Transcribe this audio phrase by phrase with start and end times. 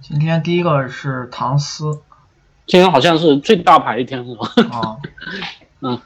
[0.00, 2.00] 今天第一个是唐斯，
[2.66, 4.48] 今天好像是最大牌一天是吧？
[4.70, 4.96] 啊，
[5.82, 6.00] 嗯，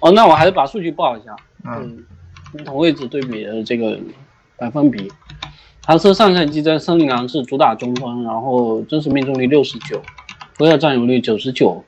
[0.00, 1.34] 哦，那我还是把数据报一下，
[1.64, 2.04] 嗯，
[2.52, 3.98] 不同位置对比的这个
[4.56, 5.10] 百分比。
[5.82, 10.02] 唐斯上赛季在森林狼是主打中锋，然后真实命中率六十九，
[10.58, 11.82] 回合占有率九十九，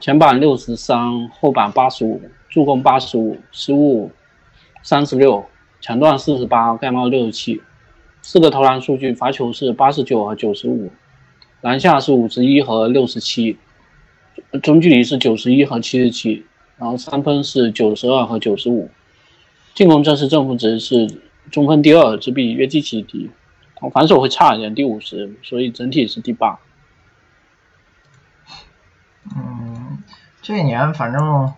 [0.00, 4.10] 前板六十三，后板八十五，助攻八十五，失误
[4.82, 5.46] 三十六，
[5.80, 7.62] 抢断四十八，盖帽六十七。
[8.26, 10.90] 四个投篮数据，罚球是八十九和九十五，
[11.60, 13.58] 篮下是五十一和六十七，
[14.62, 16.46] 中距离是九十一和七十七，
[16.78, 18.90] 然后三分是九十二和九十五，
[19.74, 23.30] 进攻正式正负值是中锋第二，只比约基奇低，
[23.92, 26.58] 防守会差一点，第五十，所以整体是第八。
[29.36, 30.02] 嗯，
[30.40, 31.52] 这一年反正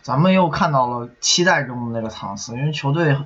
[0.00, 3.18] 咱们又看到了期待中的那个唐斯，因为球队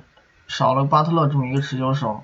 [0.49, 2.21] 少了巴特勒这么一个持球手。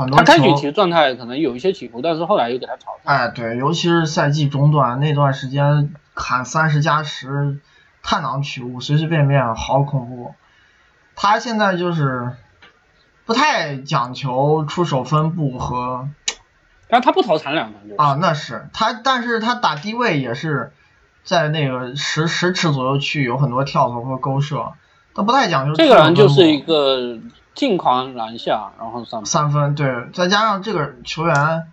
[0.00, 2.96] 很多他开局其实状态可能有一些起伏，但是后来又给他炒。
[3.04, 7.58] 哎，对，尤其是赛季中段那段时间砍三十加十，
[8.02, 10.34] 探囊取物，随随便便，好恐怖。
[11.14, 12.32] 他现在就是
[13.26, 16.08] 不太讲求出手分布和，
[16.88, 20.72] 但他不投残两分啊，那是他，但是他打低位也是
[21.22, 24.72] 在那个十十尺左右区有很多跳投和勾射，
[25.14, 25.74] 他不太讲究。
[25.74, 27.18] 这个人就是一个。
[27.54, 31.70] 近框篮下，然后三分三分，对，再加上这个球员，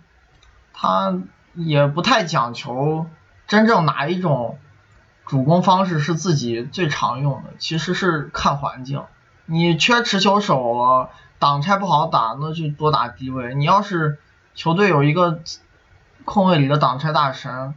[0.72, 1.16] 他
[1.54, 3.06] 也不太讲求
[3.46, 4.58] 真正哪一种
[5.24, 9.02] 主攻方式是自己最常用的，其实是看环境。
[9.46, 13.54] 你缺持球手了，挡拆不好打，那就多打低位。
[13.54, 14.18] 你要是
[14.54, 15.40] 球队有一个
[16.24, 17.74] 空位里的挡拆大神，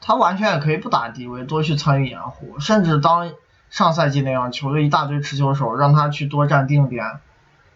[0.00, 3.32] 他完全也可以不打低位，多去参与掩护，甚至当
[3.70, 7.04] 上赛季那样，球队一大堆持球手，让他去多占定点。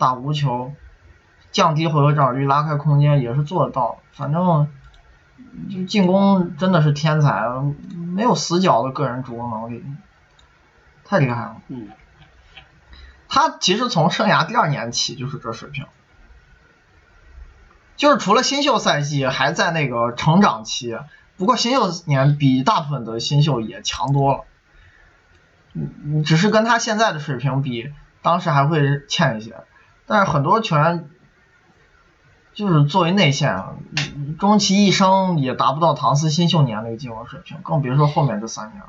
[0.04, 0.74] 打无球，
[1.50, 4.00] 降低回合占有率，拉开空间也是做得到。
[4.12, 4.68] 反正
[5.70, 7.48] 就进攻真的是天才，
[8.14, 9.82] 没有死角的个人主攻能力，
[11.06, 11.56] 太厉害了。
[11.68, 11.88] 嗯，
[13.30, 15.86] 他其实从生涯第二年起就是这水平，
[17.96, 20.98] 就是除了新秀赛季还在那个成长期，
[21.38, 24.44] 不过新秀年比大部分的新秀也强多了。
[25.72, 27.90] 嗯，只是跟他现在的水平比，
[28.20, 29.56] 当时还会欠一些。
[30.06, 31.08] 但是很多球员
[32.52, 33.64] 就是作为内线，
[34.38, 38.82] 终其一生也达不到唐斯新秀年那个进攻水平，更别说后面这三年。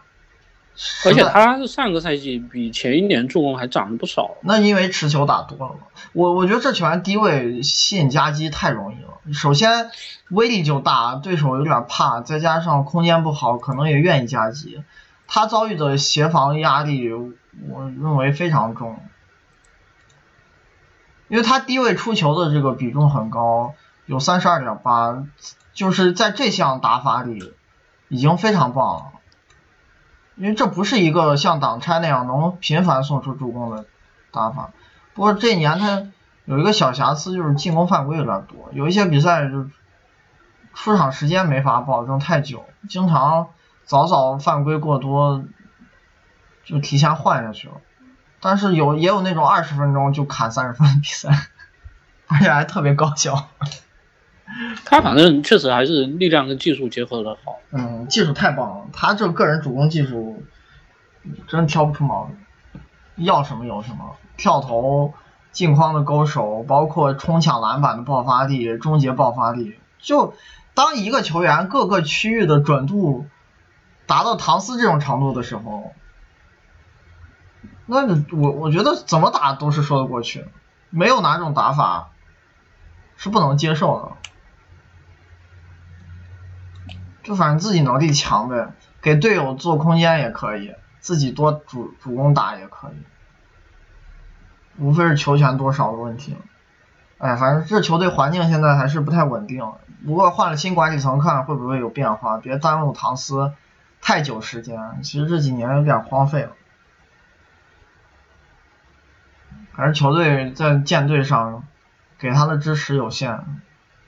[1.05, 4.31] 而且他是上个赛季比前一年助攻还涨了不少。
[4.41, 5.87] 那因为持球打多了嘛。
[6.11, 9.33] 我我觉得这球员低位吸引夹击太容易了。
[9.33, 9.89] 首先
[10.31, 14.83] 威力就大，对手有点怕，再加上空间不好，可能也愿意夹击。
[15.27, 18.99] 他遭遇的协防压力，我认为非常重。
[21.27, 23.73] 因为他低位出球的这个比重很高，
[24.05, 25.23] 有三十二点八，
[25.73, 27.53] 就是在这项打法里
[28.07, 29.05] 已经非常棒了。
[30.35, 33.85] 因为这不是一个像挡拆那样能频繁送出助攻的
[34.31, 34.71] 打法。
[35.13, 36.07] 不过这一年他
[36.43, 39.65] 有一个小瑕疵，就是进攻犯规有点多，有一些比赛就
[40.73, 43.47] 出场时间没法保证太久，经常
[43.85, 45.43] 早早犯规过多，
[46.65, 47.75] 就提前换下去了。
[48.39, 51.29] 但是有也有那种二十分钟就砍三十分的比赛，
[52.27, 53.49] 而且还特别高效。
[54.85, 57.57] 他反正确实还是力量跟技术结合的好。
[57.71, 60.43] 嗯，技术太棒了，他这个人主攻技术
[61.47, 62.37] 真挑不出毛病，
[63.25, 65.15] 要什么有什么，跳投、
[65.51, 69.79] 近框的勾手，包括冲抢篮板的爆发力、终结爆发力。
[69.99, 70.35] 就
[70.75, 73.25] 当一个球员各个区域的准度
[74.05, 75.93] 达到唐斯这种程度的时候。
[77.85, 80.45] 那我我觉得怎么打都是说得过去，
[80.89, 82.09] 没有哪种打法
[83.15, 84.11] 是不能接受的。
[87.23, 93.03] 就反正自己能力强呗，给队友做空间也可以，自己多主主攻打也可以，
[94.77, 96.35] 无非是球权多少的问题。
[97.17, 99.73] 哎，反正这球队环境现在还是不太稳定，
[100.05, 103.53] 不过换了新管理层，看会不会有变化，别耽误唐斯
[104.01, 105.01] 太久时间。
[105.01, 106.51] 其实这几年有点荒废了。
[109.75, 111.63] 还是球队在舰队上
[112.17, 113.43] 给他的支持有限，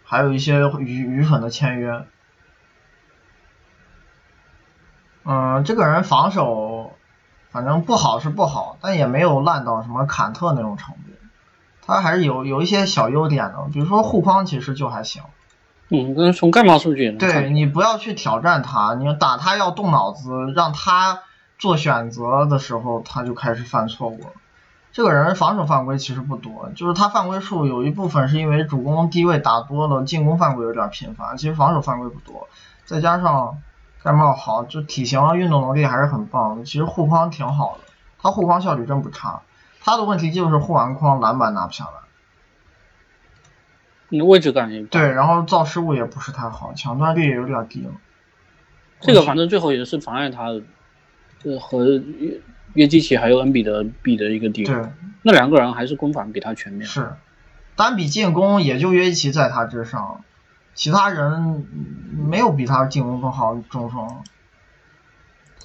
[0.03, 2.05] 还有一些愚愚蠢的签约。
[5.25, 6.93] 嗯，这个人防守
[7.49, 11.01] 反正不好是不好，但也没有烂到什么坎特那种程度。
[11.85, 15.23] 他还是有有一些小优点的，比如说护框其实就还行。
[15.89, 21.23] 嗯，跟从数据对你不要去挑战他，你打他要动脑子，让他
[21.57, 24.27] 做选择的时候他就开始犯错误了。
[24.97, 32.49] 这个人防守犯规其实不多，就是他犯规数有一部分是因为主攻低位打多了，进攻犯规有点频繁，其实防守犯规不多，
[32.83, 33.61] 再加上
[34.01, 37.83] 盖帽好，就体型啊运动能力还是很棒的，其实护框挺好的，
[38.19, 39.43] 他护框效率真不差，
[39.81, 41.91] 他的问题就是护完框篮板拿不下来。
[44.09, 47.91] 你的位置感也对，然后造失误也不是太好，抢断率也有点低了。
[49.01, 50.45] 这个反正最后也是妨碍他，
[51.43, 51.85] 呃和
[52.73, 54.75] 约约基奇还有恩比德比的一个地对。，
[55.23, 56.87] 那两个人还是攻防比他全面。
[56.87, 57.13] 是，
[57.75, 60.23] 单比进攻也就约基奇在他之上，
[60.73, 64.07] 其他人嗯没有比他进攻更好的中锋。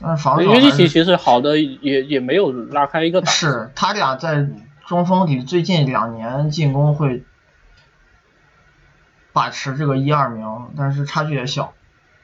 [0.00, 3.46] 但是防守约基奇其实好的也也没有拉开一个档次。
[3.46, 4.48] 是他俩在
[4.86, 7.24] 中锋里最近两年进攻会
[9.32, 11.72] 把持这个一二名，但是差距也小，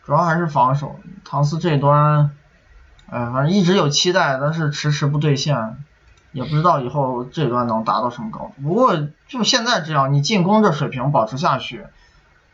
[0.03, 0.99] 主要还是防守。
[1.25, 2.31] 唐斯这端，
[3.11, 5.85] 哎，反正一直有期待，但是迟迟不兑现，
[6.33, 8.63] 也不知道以后这段能达到什么高度。
[8.63, 11.87] 不过就现在这样，你进攻这水平保持下去，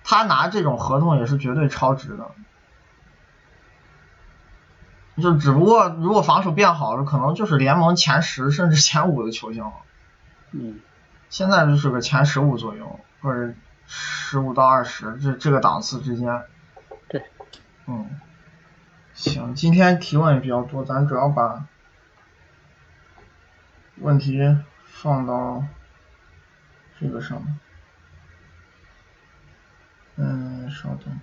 [0.04, 2.30] 他拿这种合同也是绝对超值的。
[5.16, 9.72] 就只不过如果防守变好了，可能就是联盟前十甚至前五的球星了。
[10.50, 10.80] 嗯，
[11.30, 13.54] 现在就是个前十五左右，或者
[13.86, 16.42] 十五到二十这这个档次之间。
[17.08, 17.24] 对，
[17.86, 18.08] 嗯，
[19.14, 21.66] 行，今天提问也比较多，咱主要把
[23.96, 24.40] 问题
[24.84, 25.64] 放到
[27.00, 27.58] 这个上面。
[30.16, 31.20] 嗯，稍等。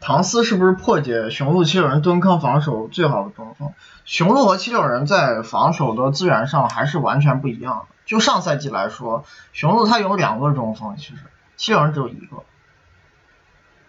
[0.00, 3.74] 唐斯是不是破解雄鹿七六人蹲坑防守最好的中锋？
[4.04, 7.94] 雄鹿和七六人在防守的资源上还是完全不一样的。
[8.10, 11.18] 就上赛季来说，雄鹿他有两个中锋，其实
[11.56, 12.42] 七六人只有一个。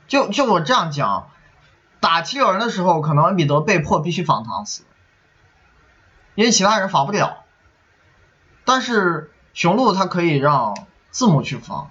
[0.08, 1.32] 就就我这样讲，
[2.00, 4.84] 打七六人的时候，可能恩比德被迫必须防唐斯，
[6.36, 7.46] 因为其他人防不了。
[8.64, 10.78] 但是雄鹿他可以让
[11.10, 11.90] 字母去防，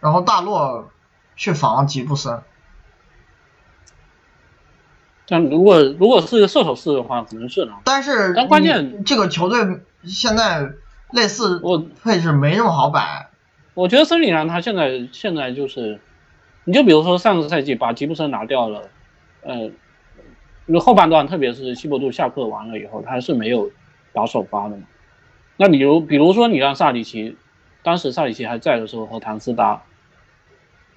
[0.00, 0.90] 然后大洛
[1.36, 2.42] 去防吉布森。
[5.26, 7.72] 但如果如果是个射手式的话，可能是呢。
[7.82, 10.74] 但是但关键这个球队现在
[11.12, 13.28] 类似我配置没那么好摆，
[13.74, 16.00] 我觉得森林狼他现在现在就是，
[16.64, 18.88] 你就比如说上个赛季把吉布森拿掉了，
[19.42, 19.70] 呃，
[20.66, 23.70] 那后半段特别是西伯杜下课完了以后，他是没有
[24.12, 24.82] 打首发的嘛。
[25.56, 27.36] 那比如比如说你让萨里奇，
[27.82, 29.84] 当时萨里奇还在的时候和唐斯搭，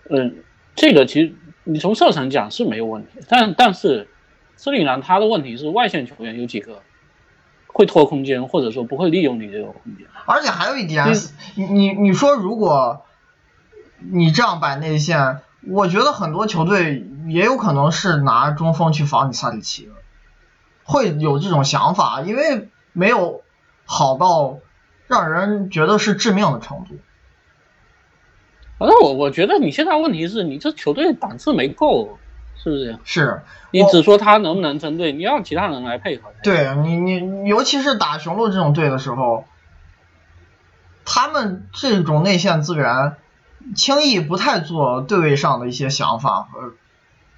[0.10, 0.44] 嗯、
[0.76, 1.34] 这个其实
[1.64, 4.08] 你从射程讲是没有问题，但但是
[4.58, 6.82] 森林狼他的问题是外线球员有几个
[7.80, 10.06] 会拖空间，或者说不会利用你这个空间。
[10.26, 11.16] 而且还有一点嗯，
[11.56, 13.06] 你你你说如果
[14.00, 19.90] 你这样摆内线，我觉得很多球队也有可能是拿中锋去防你萨里奇，
[20.84, 23.44] 会有这种想法，因为没有
[23.86, 24.58] 好到
[25.08, 26.98] 让人觉得是致命的程度。
[28.78, 32.20] 反正我我觉得你现在问题是你这球队档次没够，
[32.62, 32.98] 是不是？
[33.04, 33.42] 是
[33.72, 39.46] 你只说他能不能针对，你让其他人来配合。，对你，你尤其是打雄鹿这种队的时候，
[41.06, 43.16] 他们这种内线资源
[43.76, 46.74] 轻易不太做对位上的一些想法和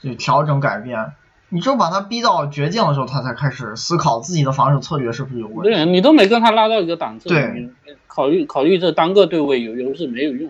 [0.02, 1.14] 就调整改变。
[1.50, 5.64] 你只有把他逼到绝境的时候，他才开始思考自己的防守策略是不是有问题。
[5.64, 7.70] 对你都没跟他拉到一个档次，对你
[8.08, 10.50] 考虑考虑这单个对位有优势没有用。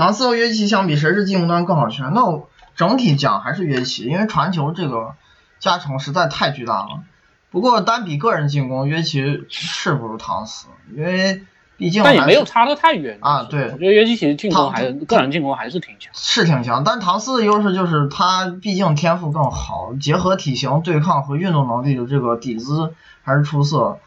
[0.00, 2.14] 唐斯和约基奇相比，谁是进攻端更好球员？
[2.14, 5.12] 那我整体讲还是约基奇，因为传球这个
[5.58, 7.02] 加成实在太巨大了。
[7.50, 11.42] 不过单比个人进攻，约基奇是不如唐斯，因为
[11.76, 16.10] 毕竟但也没有差得太远啊对我觉得约基奇进攻还是个人进攻还是挺强。
[16.14, 23.98] 是挺强，但唐斯的优势就是他毕竟天赋更好，结合体型、对抗和运动能力的这个底子还是出色。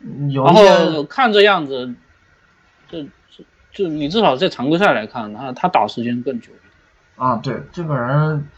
[0.00, 1.94] 嗯有然一后些看这样子，
[2.90, 3.08] 这这
[3.72, 6.50] 就你至少在常规赛来看，他他打时间更久。
[7.16, 8.48] 啊，对这个人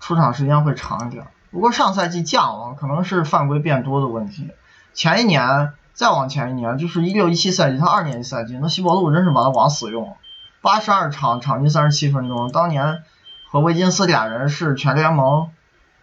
[0.00, 1.26] 出场时间会长一点。
[1.50, 4.50] 不过上赛季降了，可能是犯规变多的问题。
[4.92, 10.16] 前一年再往前一年，就是一六一七赛季，他二年级赛季，那西伯路真是把他往死用，
[10.60, 12.50] 八十二场，场均三十七分钟。
[12.50, 13.02] 当年
[13.50, 15.50] 和维金斯俩人是全联盟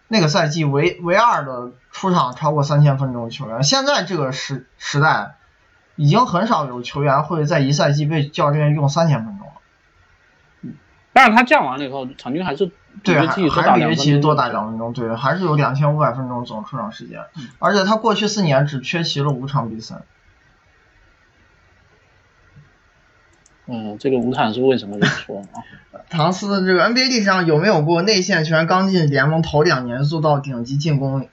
[0.08, 3.62] 那个赛季唯唯二的出场超过三千分钟的球员。
[3.62, 5.34] 现在这个时时代，
[5.96, 9.52] 已经很少有球员会在一赛季被教练用三千分钟了。
[11.12, 12.70] 但是他降完了以后，场均还是
[13.04, 20.02] 对，约还比约两分钟基奇多打两分钟，对，还是有两千五百分钟总出场时间，嗯而且他过去四年只缺席了五场比赛。
[23.66, 25.62] 嗯，这个无产是为什么这么说啊？
[26.10, 31.28] 唐斯的这个 NBA 历史上有没有过内线球员刚进联盟头两年做到顶级进攻，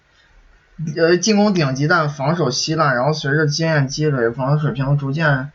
[0.98, 5.52] 呃，进攻顶级但防守稀烂，然后随着经验积累，防守水平逐渐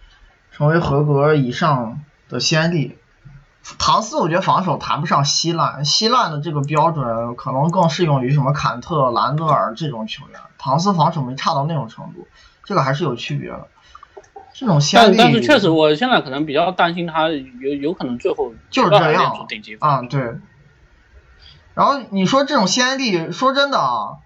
[0.53, 2.97] 成为合格以上的先例？
[3.79, 10.41] 唐斯我觉得防守谈不上稀烂，稀烂的这个标准可能更适用于什么坎特、兰德尔这种球员。
[10.57, 12.29] 唐斯防守没差到那种程度，
[12.65, 13.67] 这个还是有区别的。
[14.55, 19.47] 这种先例，但是确实，我现在可能比较担心他有有可能最后就是这样
[19.81, 20.39] 啊，对。
[21.75, 24.17] 然后你说这种先例，说真的啊，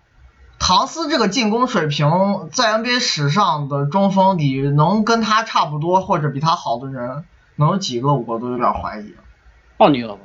[0.61, 2.07] 唐斯这个进攻水平
[2.52, 7.25] 在 NBA 史上的中锋里，能跟他差不多或者比他好的人，
[7.57, 8.12] 能有几个？
[8.12, 9.14] 我都有点怀疑。
[9.79, 10.21] 奥尼尔吧，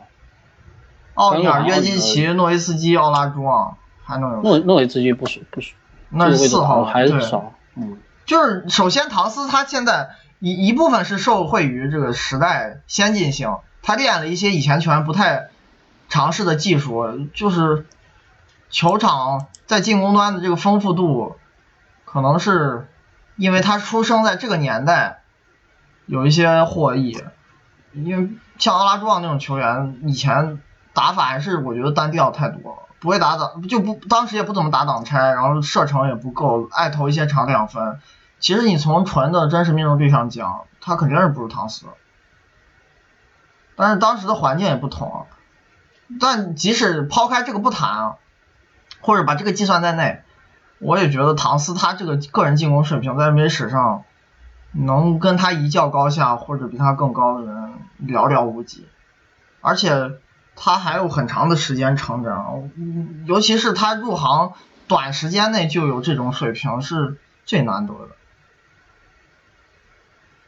[1.13, 4.42] 奥尼尔、约基奇、诺维斯基、奥拉朱旺，还能有？
[4.42, 5.74] 诺诺维斯基不是不是，
[6.10, 15.48] 那是四号，还是少，嗯，就是首先唐斯他现在一一部分是受惠于这个时代先进性，他练了一些以前球员不太
[16.10, 17.86] 尝试的技术，就是
[18.69, 21.38] 球场在进攻端的这个丰富度，
[22.03, 22.88] 可能是
[23.36, 25.22] 因为他出生在这个年代，
[26.05, 27.24] 有一些获益，
[27.93, 30.62] 因为像阿拉朱旺那种球员，以前
[30.93, 38.00] 打法还是我觉得单调太多了，不会打挡，就不当时也不怎么打挡拆，然后射程也不够，爱投一些长两分。
[38.39, 41.86] 其实你从纯的真实命中率上讲，他肯定是不如唐斯，
[43.75, 45.25] 但是当时的环境也不同。
[46.19, 48.15] 但即使抛开这个不谈啊，
[49.05, 50.24] 或者把这个计算在内，
[50.79, 54.03] 我也觉得唐斯他这个个人进攻水平在 NBA 史上，
[54.71, 58.88] 能跟他一较高下或者比他更高的人寥寥无几，
[59.62, 60.13] 而且
[60.55, 62.71] 他还有很长的时间成长，
[63.27, 64.53] 尤其是他入行
[64.88, 68.09] 短时间内就有这种水平是最难得的。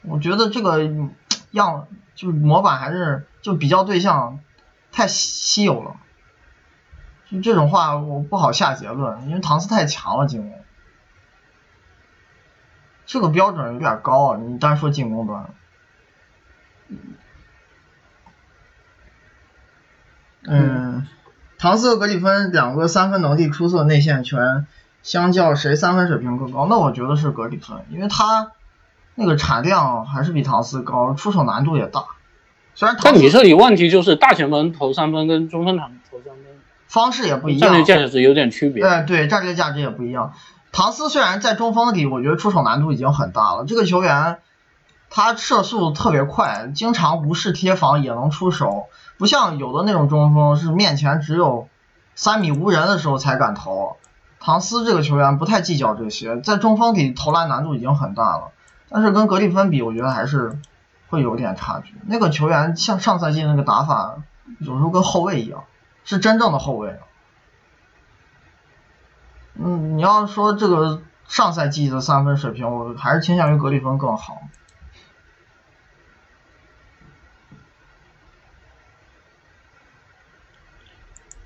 [0.01, 0.89] 我觉得这个
[1.51, 4.39] 样就模板还是就比较对象
[4.91, 5.97] 太稀有了，
[7.31, 10.59] 就这种话我不好下结论，因为唐斯太强了进攻，
[13.05, 15.49] 这个标准有点高啊，你单说进攻端。
[20.49, 21.05] 嗯，
[21.57, 24.65] 唐斯和格里芬两个三分能力出色的内线球员，
[25.03, 26.67] 相较谁三分水平更高？
[26.69, 28.53] 那我觉得是格里芬，因为他
[29.15, 32.05] 那个产量还是比唐斯高，出手难度也大。
[32.75, 36.46] 虽然但你这里问题就是大前锋投三分跟中锋投投三分
[36.87, 38.83] 方式也不一战略样，价值有点区别。
[38.83, 40.33] 哎，对，战略价值也不一样。
[40.71, 43.65] 唐斯虽然在中锋里，我觉得出手难度已经很大了。
[43.65, 44.39] 这个球员
[45.09, 51.67] 他射速特别快，经常无视贴防也能出手，不像有的那种中锋是面前只有
[52.15, 53.97] 三米无人的时候才敢投。
[54.39, 58.51] 唐斯这个球员不太计较这些，在中锋里投篮难度已经很大了，
[58.89, 60.59] 但是跟格里芬比，我觉得还是
[61.09, 61.95] 会有点差距。
[62.05, 64.17] 那个球员像上赛季那个打法，
[64.59, 65.63] 有时候跟后卫一样，
[66.07, 66.97] 是真正的后卫。
[69.55, 74.41] 嗯，你要说这个上赛季的三分水平，我还是倾向于格里芬更好。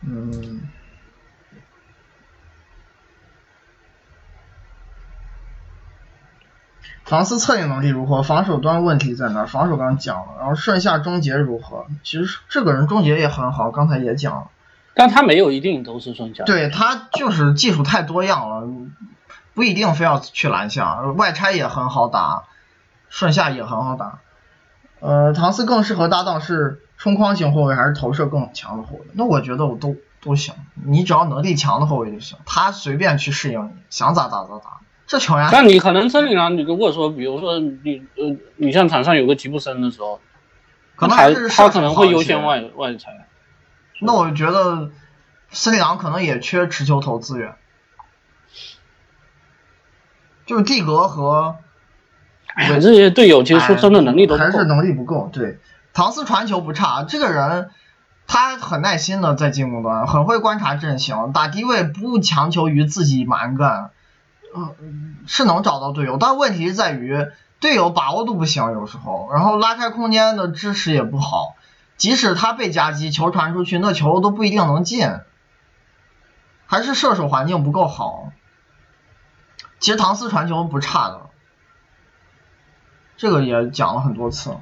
[0.01, 0.50] 嗯，
[7.11, 8.23] 唐斯策应能力如何？
[8.23, 9.45] 防守端问题在哪儿？
[9.45, 11.85] 防守刚刚讲了，然后顺下终结如何？
[12.05, 14.47] 其实这个人终结也很好，刚才也讲了。
[14.93, 16.45] 但他没有一定都是顺下。
[16.45, 18.65] 对他就是技术太多样了，
[19.53, 22.43] 不一定非要去篮下，外拆也很好打，
[23.09, 24.19] 顺下也很好打。
[25.01, 29.01] 呃，唐斯更适合搭档是冲框型后卫还是投射更强的后卫？
[29.11, 34.79] 那我觉得我都都行，你只要能力强的后卫就行，他随便去适应你，想咋打咋打。
[35.11, 40.21] 这球员但你可能森林狼，你如果说，比如说你呃，你像场上有个吉布森的时候，
[40.95, 43.27] 可能他还是他可能会优先外外裁。
[43.99, 44.89] 那我觉得
[45.49, 47.55] 森林狼可能也缺持球投资源，
[50.45, 51.57] 就是蒂格和
[52.53, 54.63] 哎呀，这些队友其实说真的能力都还是。
[54.63, 55.29] 能力不够。
[55.33, 55.59] 对，
[55.91, 57.69] 唐斯传球不差，这个人
[58.27, 63.91] 他很耐心的在进攻端，很会观察阵型，打低位不强求于自己蛮干，
[64.55, 67.27] 嗯，是能找到队友，但问题在于
[67.59, 71.55] 队友把握度不行，有时候，然后拉开空间的支持也不好，
[71.97, 75.19] 即使他被夹击，球传出去，那球都不一定能进，
[76.65, 78.31] 还是射手环境不够好。
[79.79, 81.29] 其实唐斯传球不差的，
[83.17, 84.55] 这个也讲了很多次。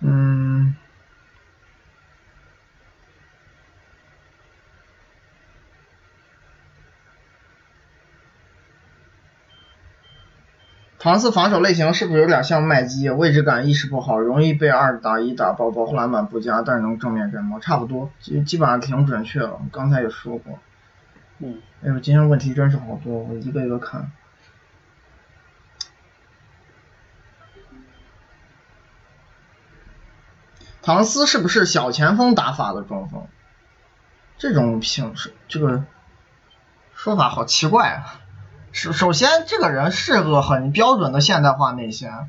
[0.00, 0.47] 嗯，
[11.08, 13.08] 唐斯防守类型是不是有点像麦基？
[13.08, 17.58] 位置感意识不好，容易被二打一打爆，保护篮板不佳，但是能正面战吗？
[17.62, 19.58] 差不多，基基本上挺准确了。
[19.72, 20.58] 刚才也说过。
[21.38, 21.62] 嗯。
[21.82, 24.12] 哎呦，今天问题真是好多，我一个一个看。
[30.82, 33.26] 唐斯是不是小前锋打法的中锋？
[34.36, 35.84] 这种形式，这个
[36.92, 38.20] 说法好奇怪啊！
[38.72, 42.28] 首首先，这个人是个很标准的现代化内线，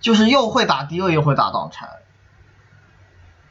[0.00, 1.88] 就是又会打低位又会打挡拆。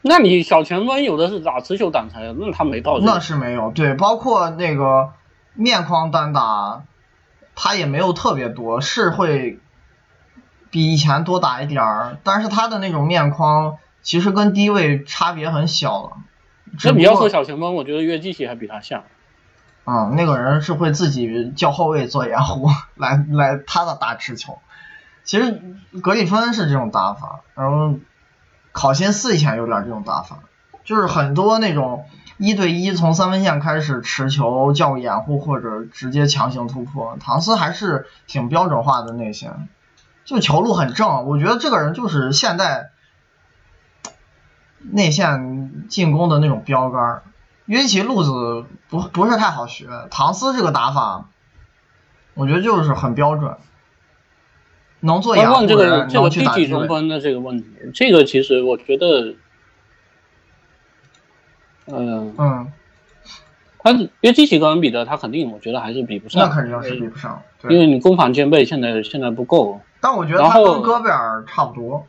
[0.02, 3.04] 那你小前锋有的是打持球挡拆的，那他没道理。
[3.04, 5.12] 那是没有，对，包括那个
[5.54, 6.82] 面框单打，
[7.54, 9.58] 他也没有特别多，是会
[10.70, 16.16] 比以前多打一点儿，但是他的那种面框其实跟低位差别很小了。
[16.84, 19.04] 那你要说小前锋，我觉得约基奇还比他像。
[19.86, 24.58] 嗯，那个人是会自己叫后卫做掩护，来来他的打持球。
[25.24, 25.60] 其实
[26.02, 27.98] 格里芬是这种打法，然后
[28.72, 30.38] 考辛斯以前有点这种打法，
[30.84, 32.06] 就是很多那种
[32.38, 37.18] 一对一从三分线开始持球叫掩护或者直接强行突破。
[37.20, 39.68] 唐斯还是挺标准化的内线，
[40.24, 41.26] 就球路很正。
[41.26, 42.90] 我觉得这个人就是现代
[44.80, 47.22] 内线进攻的那种标杆。
[47.66, 51.26] 约基奇路子不不是太好学，唐斯这个打法，
[52.34, 53.56] 我觉得就是很标准，
[55.00, 59.34] 能做掩护这个这个低级中锋的这个问题，这个其实我觉得，
[61.86, 62.72] 嗯嗯，
[63.78, 69.80] 他约基奇跟恩比德，他肯定我觉得还是比不上，那肯定是比不上，因为你攻防兼备，现在现在不够。
[70.00, 72.06] 但我觉得他跟戈贝尔差不多。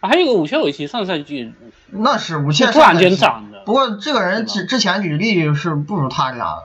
[0.00, 1.52] 还有一个武切维奇，上赛季
[1.88, 3.62] 那是武切突然间涨的。
[3.64, 6.62] 不过这个人之之前履历是不如他俩的。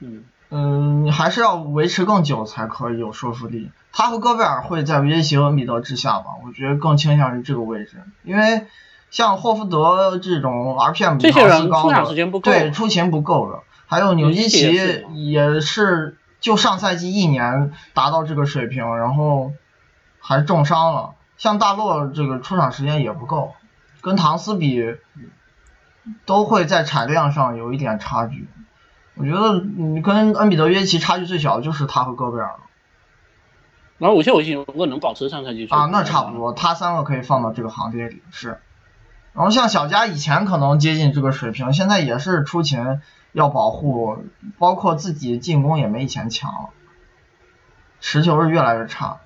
[0.00, 3.70] 嗯嗯，还是要维持更久才可以有说服力。
[3.92, 6.26] 他和戈贝尔会在约基奇和米德之下吧？
[6.44, 8.66] 我觉得更倾向于这个位置，因为
[9.10, 13.60] 像霍福德这种 RPM 这些人出场时间不够，对出勤不够的。
[13.86, 14.72] 还有纽基奇
[15.14, 19.52] 也是就上赛季一年达到这个水平，然后
[20.20, 21.10] 还重伤了。
[21.36, 23.54] 像大洛这个出场时间也不够，
[24.00, 24.96] 跟唐斯比，
[26.26, 28.48] 都会在产量上有一点差距。
[29.14, 32.58] 我觉得你跟恩比德约奇差距最小的就是他和戈贝尔了。
[33.98, 38.60] 然后武切维奇如果能保持上赛季啊，那差不多，他三个可以放到这个行列里是。
[39.32, 43.00] 然后像小加以前可能接近这个水平，现在也是出勤
[43.32, 44.18] 要保护，
[44.58, 46.70] 包括自己进攻也没以前强了，
[48.00, 49.18] 持球是越来越差。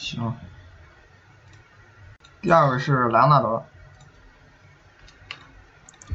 [0.00, 0.34] 行，
[2.40, 3.62] 第二位是莱昂纳德。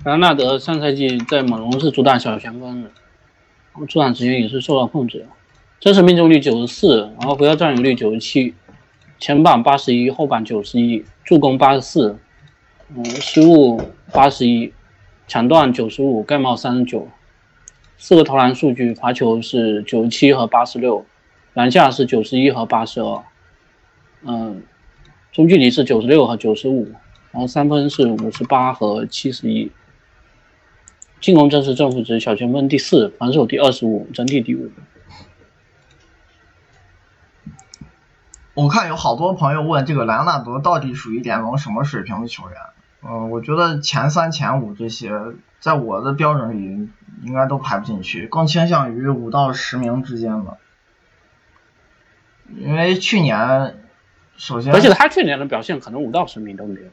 [0.03, 2.89] 莱昂纳德上赛季在猛龙是主打小前锋的，
[3.87, 5.27] 出场时间也是受到控制。
[5.79, 8.55] 真实命中率九十四，然后回合占有率九十七，
[9.19, 12.17] 前板八十一，后板九十一，助攻八十四，
[12.89, 13.79] 嗯，失误
[14.11, 14.73] 八十一，
[15.27, 17.07] 抢断九十五，盖帽三十九，
[17.99, 21.05] 四个投篮数据，罚球是九十七和八十六，
[21.53, 23.23] 篮下是九十一和八十二。
[24.27, 24.63] 嗯，
[25.31, 26.91] 中距离是九十六和九十五，
[27.31, 29.71] 然后三分是五十八和七十一，
[31.21, 34.71] 进攻正是正负值，小前锋第四，防守第二十五，整体第五。
[38.55, 42.57] 我看有好多朋友问这个莱昂纳德到底属于联盟什么水平的球员？
[43.03, 45.11] 嗯，我觉得前三前五这些，
[45.59, 46.89] 在我的标准里
[47.21, 50.57] 应该都排不进去，更倾向于五到十名之间吧，
[52.57, 53.75] 因为去年。
[54.37, 56.87] 首先，而且他去年的表现可能五到十名都没有。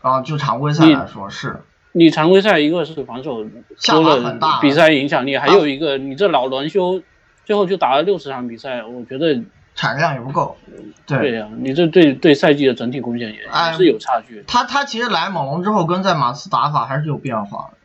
[0.00, 1.60] 啊，就常规赛来说是。
[1.92, 7.02] 你常规赛一个是防守下滑很大，比赛影响力，还有一个你这老轮休，
[7.44, 9.42] 最后就打了六十场比赛，我觉得
[9.74, 10.56] 产量也不够。
[11.06, 13.38] 对呀，你这对对赛季的整体贡献也
[13.76, 14.44] 是有差距。
[14.46, 17.78] 他他其实来猛龙之后跟在马刺打法还是有变化的，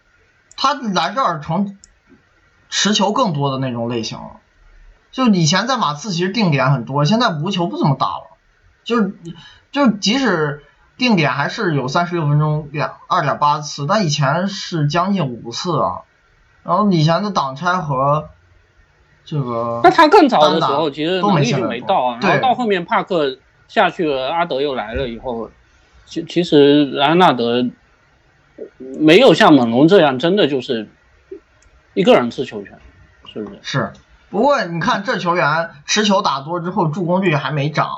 [0.57, 1.77] 他来这儿成
[2.69, 4.41] 持球更多的那种类型了。
[5.11, 8.32] 就以前在马刺其实定点很多，现在无球不怎么打了。
[8.83, 9.13] 就是，
[9.71, 10.63] 就即使
[10.97, 16.01] 定点还是有三十六分钟两二点八次，但以前是将近五次啊。
[16.63, 18.29] 然后以前的挡拆和
[19.25, 22.19] 这个，那他更早的时候其实能力就没到啊。
[22.21, 25.49] 然后到后面帕克下去了，阿德又来了以后，
[26.05, 27.65] 其其实莱昂纳德
[28.77, 30.87] 没有像猛龙这样真的就是
[31.93, 32.79] 一个人持球权，
[33.25, 33.59] 是不是？
[33.61, 33.93] 是。
[34.29, 37.89] 不过你看这球员持球打多之后，助攻率还没涨。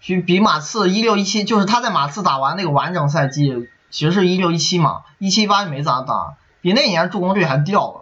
[0.00, 8.00] 比比马刺一六一七，就是他在马刺打完那个完整赛季，其实是一六一七嘛，一七一八没咋打，比那年助攻率还掉了。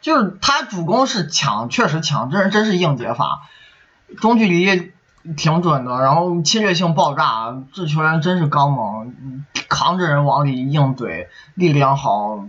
[0.00, 3.40] 就是他主攻是抢，确实抢，这人真是硬解法，
[4.20, 4.92] 中距离
[5.36, 9.14] 挺准的，然后侵略性爆炸，这球员真是刚猛，
[9.68, 12.44] 扛着人往里硬怼，力量好，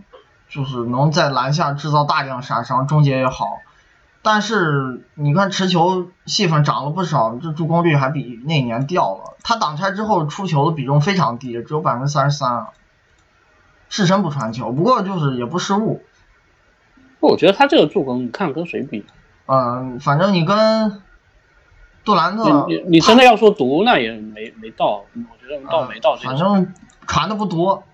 [0.48, 3.58] 就是能在篮下制造大量杀伤，终结也好。
[4.22, 9.38] 但是你看持球戏份涨了不少，这助攻率还比那年掉了。
[9.44, 12.68] 他挡拆之后出球的比重非常低，只有百分之三十三，
[13.88, 16.04] 是身不传球，不过就是也不失误。
[17.22, 19.06] 我觉得他这个助攻，你看跟谁比？
[19.46, 21.02] 嗯，反正你跟
[22.04, 26.18] 杜兰特，你你真的要说毒，那也没没到，我觉得倒没到。
[26.18, 26.74] 反正
[27.08, 27.86] 传的不多，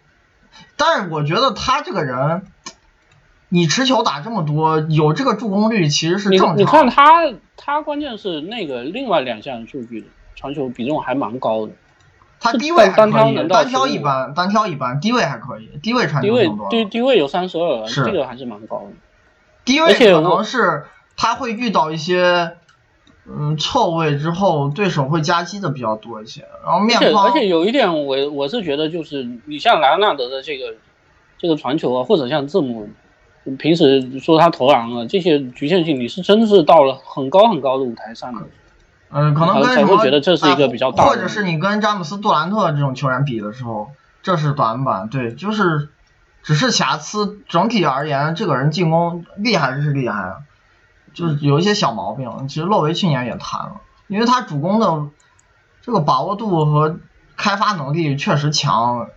[0.75, 2.47] 但是我觉得他这个人。
[3.55, 6.57] 你持球打这么多，有这个助攻率其实是正常。
[6.57, 11.71] 你看他，他关键是那个另外两项数据，传球比重还蛮高的。
[12.37, 16.67] 他低位还可以，单挑一般，单挑一般，低位还可以，低位传球挺多。
[16.69, 18.87] 低低位有三十二，这个还是蛮高的。
[19.63, 20.83] 低位可能是
[21.15, 22.57] 他会遇到一些
[23.25, 26.45] 嗯错位之后，对手会夹击的比较多一些。
[26.65, 30.75] 然后面框，而且有一点，我我是觉得就是你像莱昂纳德的这个
[31.37, 32.89] 这个传球啊，或者像字母。
[33.59, 38.41] 平时说他投篮了，这些局限性你是真是到了很高很高的舞台上的，
[39.11, 43.91] 嗯，可能跟才会觉得这是一个比较大，或者是你跟詹姆斯、杜兰特这种球员比的时候，
[44.23, 45.89] 这是短板，对，就是
[46.41, 47.39] 只是瑕疵。
[47.47, 50.33] 整体而言，这个人进攻厉害是厉害，
[51.13, 52.47] 就是有一些小毛病。
[52.47, 55.03] 其实洛维去年也谈了，因为他主攻的
[55.83, 56.97] 这个把握度和
[57.37, 59.07] 开发能力确实强，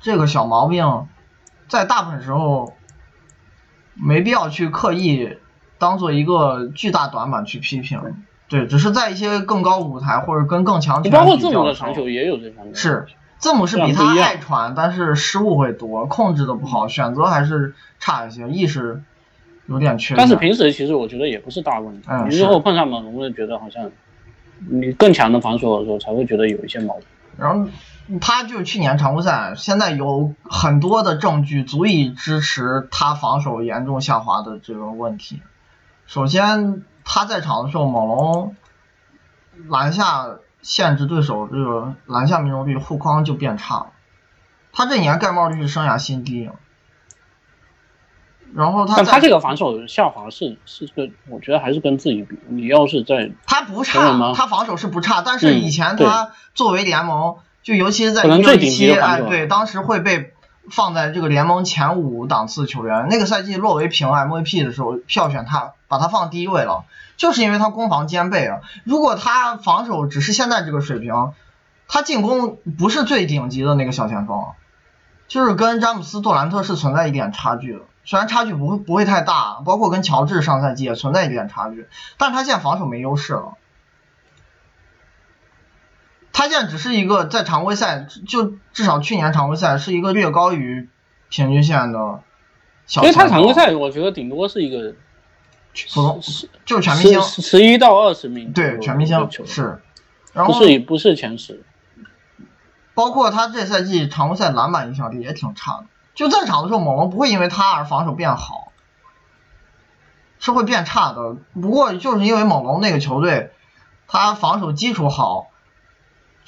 [0.00, 1.06] 这个小毛病
[1.68, 2.72] 在大部分时候。
[4.00, 5.36] 没必要去刻意
[5.78, 8.00] 当做一个巨大短板去批评，
[8.48, 12.74] 对，只是在一些更高舞台或者跟更强球员比较的传球也有这方面。
[12.74, 13.06] 是，
[13.38, 19.02] 字母是比他爱传，但是失误会多，控制的不好，选择还是差一些，意识
[19.66, 20.14] 有点缺。
[20.16, 23.90] 但是平时其实我觉得也不是大问题，你之后碰上猛龙的，觉得好像
[24.68, 27.04] 你更强的防守的时候才会觉得有一些矛盾。
[27.36, 27.68] 然后。
[28.22, 35.42] 他就是去年常规赛，现在有很多的证据足以支持他防守严重下滑的这个问题。
[36.06, 38.56] 首先，他在场的时候，猛龙
[39.68, 43.86] 篮下限制对手这个篮下命中率、护框就变差了。
[44.72, 46.48] 他这年盖帽率是生涯新低。
[48.54, 52.38] 然后他，但他这个防守下滑是是跟，我觉得还是跟自己比。
[52.48, 57.36] 你要是在他不差，他防守是不差，但是以前他作为联盟。
[57.62, 60.32] 就尤其是在一六一七，哎，对，当时会被
[60.70, 63.08] 放在这个联盟前五档次球员。
[63.08, 66.84] 那个赛季洛维评 MVP 的时候，票选他，把他放第一位了，
[67.16, 68.60] 就是因为他攻防兼备啊。
[68.84, 71.32] 如果他防守只是现在这个水平，
[71.88, 74.44] 他进攻不是最顶级的那个小前锋，
[75.26, 77.80] 就是跟詹姆斯、杜兰特是存在一点差距的。
[78.04, 83.52] 虽然差距不会不会太大，包括跟乔治上赛季也存在一点差距，但是他现在防守没优势了。
[86.38, 90.88] 他现在只是一个在常规赛，就至少去年常规赛是一个略高于
[91.28, 92.20] 平均线的
[92.86, 93.02] 小。
[93.02, 94.94] 因为他常规赛我觉得顶多是一个
[95.92, 96.20] 普通，
[96.64, 98.52] 就是全明星，十一到二十名。
[98.52, 99.82] 对，全明星是，
[100.32, 101.64] 然后不是不是前十。
[102.94, 108.70] 包括他这赛季常规赛篮板影响力也挺差的，就在场的时候，猛龙不会因为他而防守变好，
[110.38, 111.34] 是会变差的。
[111.60, 113.50] 不过就是因为猛龙那个球队，
[114.06, 115.48] 他防守基础好。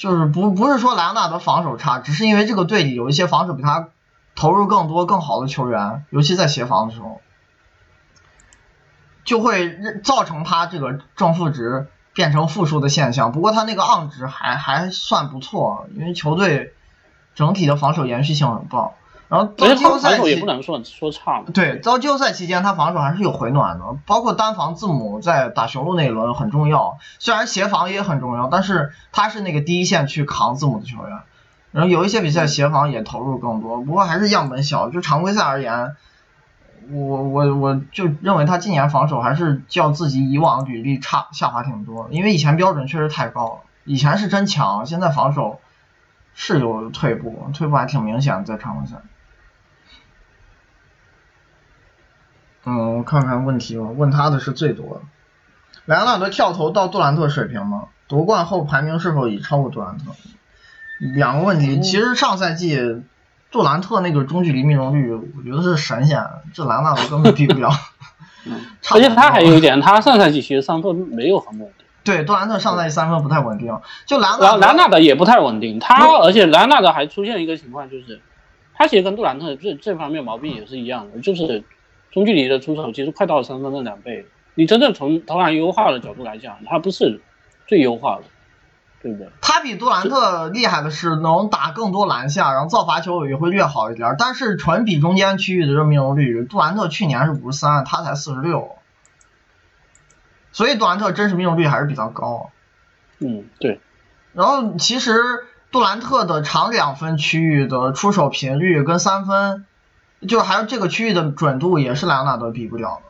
[0.00, 3.90] 就是不不是说莱昂纳德防守差，只是因为这个队里有一些防守比他
[4.34, 7.20] 投入更多、更好的球员，尤其在协防的时候，
[9.24, 13.30] 就会造成他这个正负值变成负数的现象。
[13.30, 16.72] 不过他那个 on 值还还算不错，因为球队
[17.34, 18.92] 整体的防守延续性很棒。
[19.30, 21.42] 然后到季后赛期也不能说说差。
[21.54, 31.18] 对，到季后赛期间他防守还是有回暖的，包括单防字母在打雄鹿那一轮很重要，虽然协防也很重要，但是他是那个第一线去扛字母的球员。
[31.70, 34.90] 然后有一些比赛协防也投入更多，不过还是样本小。
[34.90, 35.94] 就常规赛而言，
[36.90, 45.60] 我我我就认为他今年防守还是较自己以往履历差下滑挺多，因为以前标准确实太高了，以前是真强，现在防守
[46.34, 48.96] 是有退步，退步还挺明显的在常规赛。
[52.64, 53.86] 嗯，我看看问题吧。
[53.96, 55.00] 问他的是最多的。
[55.86, 57.84] 莱昂纳德跳投到杜兰特水平吗？
[58.06, 60.04] 夺冠后排名是否已超过杜兰特？
[60.98, 61.80] 两个问题。
[61.80, 63.02] 其实上赛季
[63.50, 67.70] 杜兰特那个中距离命中率，我觉得是神仙，这莱昂纳德根本比不了。
[68.92, 71.86] 而且他还有一点，他上赛季其实三分没有很稳定。
[72.04, 73.74] 对，杜兰特上赛季三分不太稳定。
[74.06, 75.78] 就莱莱莱昂纳德也不太稳定。
[75.78, 78.20] 他而且莱昂纳德还出现一个情况，就是
[78.74, 81.64] 他其实跟杜兰特这这方面毛病也是一样的，就是。
[82.12, 84.26] 中距离的出手其实快到了三分的两倍。
[84.54, 87.20] 你真正从投篮优化的角度来讲，他不是
[87.66, 88.24] 最优化的，
[89.00, 89.28] 对不对？
[89.40, 94.16] 他比杜兰特厉害的是能打更多篮下，然后造罚球也会略好一点。
[94.18, 98.76] 但是纯比中间区域的这命中率，杜兰特去年是五十三，他才四十六，
[100.52, 102.50] 所以杜兰特真实命中率还是比较高。
[103.20, 103.80] 嗯，对。
[104.32, 105.20] 然后其实
[105.70, 109.64] 杜兰特的长两分区域的出手频率跟三分，
[110.28, 113.02] 就还有这个区域的准度也是莱昂纳德比不了的。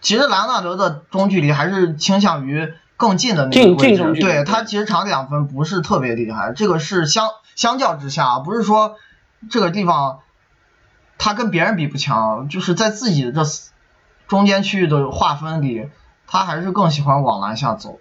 [0.00, 8.96] 其实莱昂纳德的中距离还是倾向于更近的那个位置，对他其实长两分不是特别厉害，这个是相相较之下，不是说
[9.50, 10.20] 这个地方
[11.18, 13.50] 他跟别人比不强，就是在自己的这
[14.26, 15.88] 中间区域的划分里，
[16.26, 17.98] 他还是更喜欢往篮下走。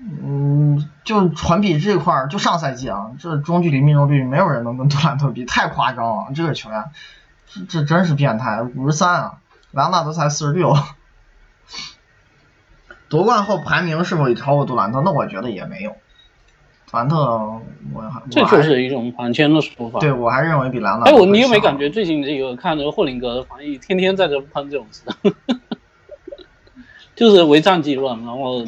[0.00, 6.84] 嗯，就传比这块儿，就上赛季啊，这中距离命中率没有人能跟杜兰特比，太夸张了，这个球员
[7.46, 9.38] 这这真是变态，五十三啊。
[9.72, 10.74] 莱昂纳德才四十六，
[13.10, 15.02] 夺冠后排名是否也超过杜兰特？
[15.04, 15.90] 那我觉得也没有。
[16.90, 17.16] 杜兰特，
[17.92, 19.98] 我还这就是一种反签的说法。
[20.00, 21.10] 对我还认为比莱昂纳德。
[21.10, 25.04] 哎，我你有没有感觉最近这个看这个霍林格的防疫，天天在这喷这种词，
[27.14, 28.24] 就是为战绩论。
[28.24, 28.64] 然后，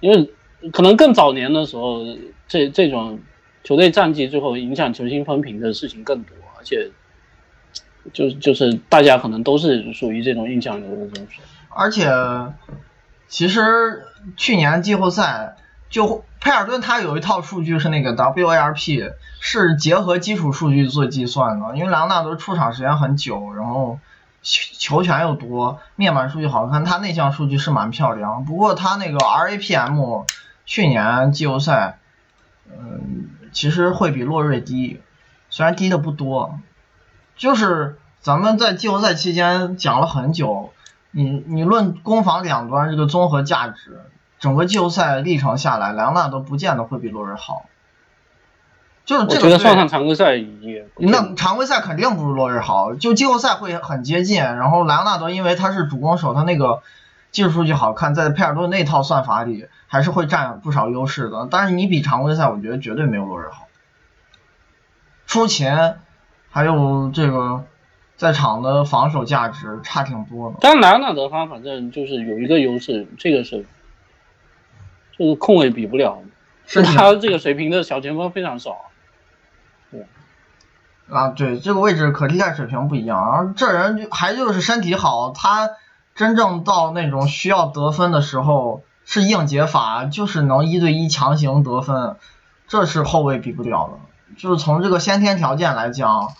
[0.00, 0.30] 因为
[0.72, 2.04] 可能更早年的时候，
[2.48, 3.20] 这这种
[3.62, 6.90] 球队战绩最后影响球星分评的事情更多，而且。
[8.14, 12.10] 就就是大家可能都是属于这种印象流的东西，而且
[13.28, 14.04] 其实
[14.38, 15.56] 去年季后赛
[15.90, 23.98] 就佩尔顿他有一套数据是那个 WARP，是结合基础数据做计算的，因为莱昂纳德出场时间很久，然后
[24.42, 28.44] 球权又多，面板数据好看，他内向数据是蛮漂亮。
[28.44, 30.24] 不过他那个 RAPM
[30.64, 31.98] 去年季后赛，
[32.68, 35.00] 嗯，其实会比洛瑞低，
[35.50, 36.58] 虽然低的不多。
[37.36, 40.72] 就是咱们在季后赛期间讲了很久，
[41.10, 44.02] 你你论攻防两端这个综合价值，
[44.38, 47.64] 整个季后赛历程下来，莱昂纳德不见得会比洛瑞好。
[49.10, 54.40] 就是这个，我觉得上上常规赛也，那常规赛肯定不如洛日好，就季后赛会很接近。
[54.40, 56.80] 然后莱昂纳德因为他是主攻手，他那个
[57.32, 61.48] 技术数据好看，在佩尔顿那套算法里还是会占不少优势的。
[61.50, 63.66] 但是你比常规赛，我觉得绝对没有洛日好。
[65.26, 65.72] 出勤。
[66.52, 67.64] 还有这个
[68.16, 70.56] 在场的防守价值差挺多的。
[70.60, 73.64] 但莱昂纳德他反正就是有一个优势，这个是，
[75.16, 76.18] 这个控卫比不了，
[76.66, 78.89] 是他这个水平的小前锋非常少。
[81.10, 81.18] 对。
[81.18, 83.18] 啊，对，这个位置可替代水平不一样。
[83.20, 85.70] 而这人就还就是身体好，他
[86.14, 92.16] 真正到那种需要得分的时候是硬解法，就是能一对一强行得分，
[92.68, 94.34] 这是后卫比不了的。
[94.36, 96.32] 就是从这个先天条件来讲，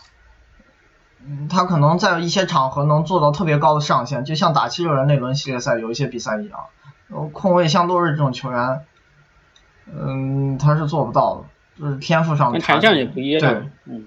[1.26, 6.60] 嗯，他可能在一些场合能做到特别高的上限，就像打七六人那轮系列赛有一些比赛一样。
[7.32, 8.82] 控卫像洛瑞这种球员，
[9.92, 11.42] 嗯，他是做不到的，
[11.80, 13.40] 就是天赋上的条件也不一样。
[13.40, 14.06] 对，嗯。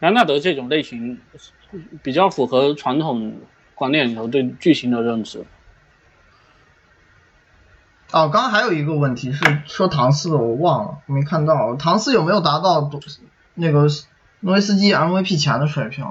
[0.00, 1.20] 兰纳德这种类型
[2.02, 3.38] 比较符合传统
[3.74, 5.44] 观念里头对巨星的认知。
[8.12, 11.76] 哦，刚刚还有一个问题是说唐斯，我忘了，没看到。
[11.76, 12.90] 唐斯有没有达到
[13.54, 13.86] 那个
[14.40, 16.06] 诺维斯基 MVP 前的水平？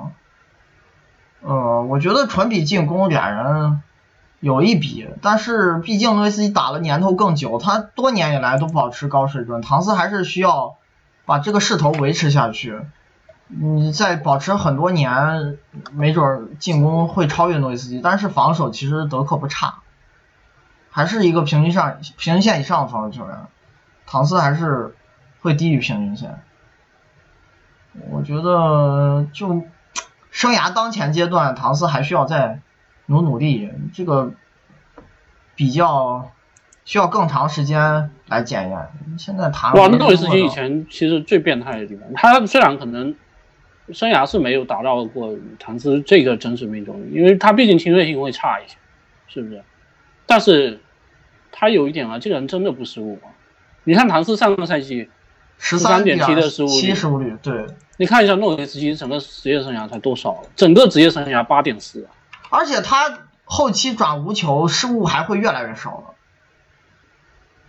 [1.42, 3.82] 呃，我觉得纯比进攻俩人
[4.40, 9.62] 有一比，但是毕竟诺维斯基打了年头更久，他多年以来都保持高水准。
[9.62, 10.78] 唐斯还是需要
[11.26, 12.80] 把这个势头维持下去。
[13.50, 15.58] 你再保持很多年，
[15.92, 19.80] 没准进攻会超越诺维斯基，但是防守其实德克不差。
[20.92, 23.38] 还是一个平均上平均线以上的防守球员，
[24.06, 24.96] 唐斯还是
[25.42, 26.42] 会低于平均线。
[28.10, 29.64] 我觉得就
[30.32, 32.62] 生涯当前阶段，唐斯还需要再
[33.06, 34.32] 努努力，这个
[35.56, 36.32] 比较
[36.86, 38.88] 需要更长时间来检验。
[39.18, 43.16] 现在谈哇，诺维斯基以前其实最变态的地方，他虽然可能
[43.94, 48.76] 生涯是没有达到过唐斯这个真实命中率，因为他毕竟侵略性会差一些，
[49.28, 49.64] 是不是？
[50.26, 50.80] 但是，
[51.52, 53.34] 他有一点啊，这个人真的不失误啊。
[53.84, 55.10] 你看唐斯上个赛季
[55.58, 57.66] 十三点七的失误率，七失误率，对。
[57.98, 60.44] 你看一下诺维斯基整个职业生涯才多少？
[60.56, 62.08] 整个职业生涯八点四。
[62.50, 66.14] 而且他后期转无球失误还会越来越少了。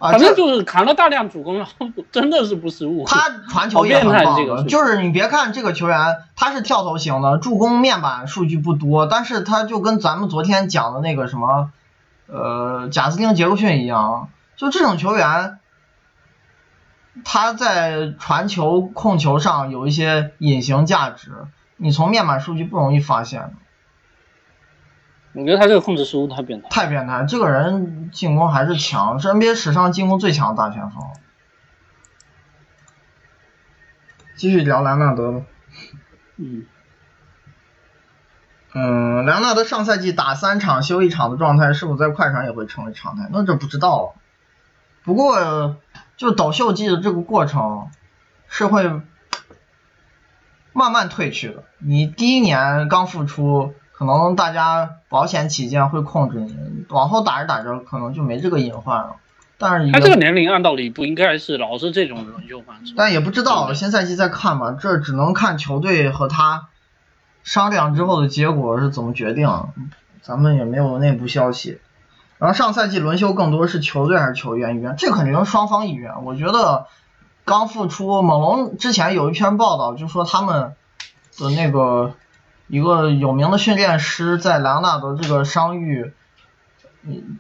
[0.01, 1.73] 反正就是扛了大量主攻，然后
[2.11, 3.05] 真的是不失误。
[3.07, 11.71] 他传球也很棒的，就是你别看这个球员他是跳投型的，助攻面板数据不多，但是他就跟咱们昨天讲的那个什么。
[12.33, 15.59] 呃，贾斯汀·杰克逊一样，就这种球员，
[17.25, 21.33] 他在传球、控球上有一些隐形价值，
[21.77, 23.53] 你从面板数据不容易发现的。
[25.33, 26.69] 我觉得他这个控制失误太变态。
[26.71, 31.05] 太变态，这个人进攻还是强，是 NBA 史上进攻最强的大前锋。
[34.35, 35.43] 继续聊莱昂纳德吧。
[36.37, 36.67] 嗯。
[38.73, 43.29] 嗯，莱昂纳德上赛季打三场休一场的状态，是否在快船也会成为常态？
[43.31, 44.15] 那这不知道了。
[45.05, 45.77] 不过，
[46.17, 47.89] 就倒秀季的这个过程
[48.49, 49.01] 是会
[50.73, 51.63] 慢慢褪去的。
[51.79, 53.75] 你第一年刚复出。
[54.01, 56.57] 可能大家保险起见会控制你，
[56.89, 59.17] 往后打着打着可能就没这个隐患了。
[59.59, 62.95] 但是他这个年龄按道理不应该是老是这种轮休方式。
[62.97, 66.69] 但也不知道，新赛季再看吧，这只能看球队和他
[67.43, 69.51] 商量之后的结果是怎么决定。
[70.23, 71.79] 咱们也没有内部消息。
[72.39, 74.97] 然后上赛季轮休更多是球队还是球员意愿？
[74.97, 76.25] 这肯定是双方意愿。
[76.25, 76.87] 我觉得
[77.45, 80.73] 刚复出，猛龙之前有一篇报道就说他们
[81.39, 82.15] 的那个。
[82.71, 86.13] 一个有名的训练师在莱昂纳德这个伤愈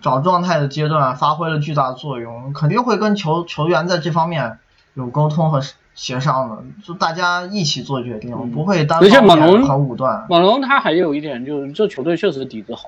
[0.03, 4.59] 找状态的阶段发挥了巨大作用，肯定会跟球球员在这方面
[4.95, 5.62] 有沟通和
[5.95, 10.27] 协商的，就大家一起做决定，不会单方面很武断。
[10.29, 12.85] 马龙他还有一点就是，这球队确实底子好，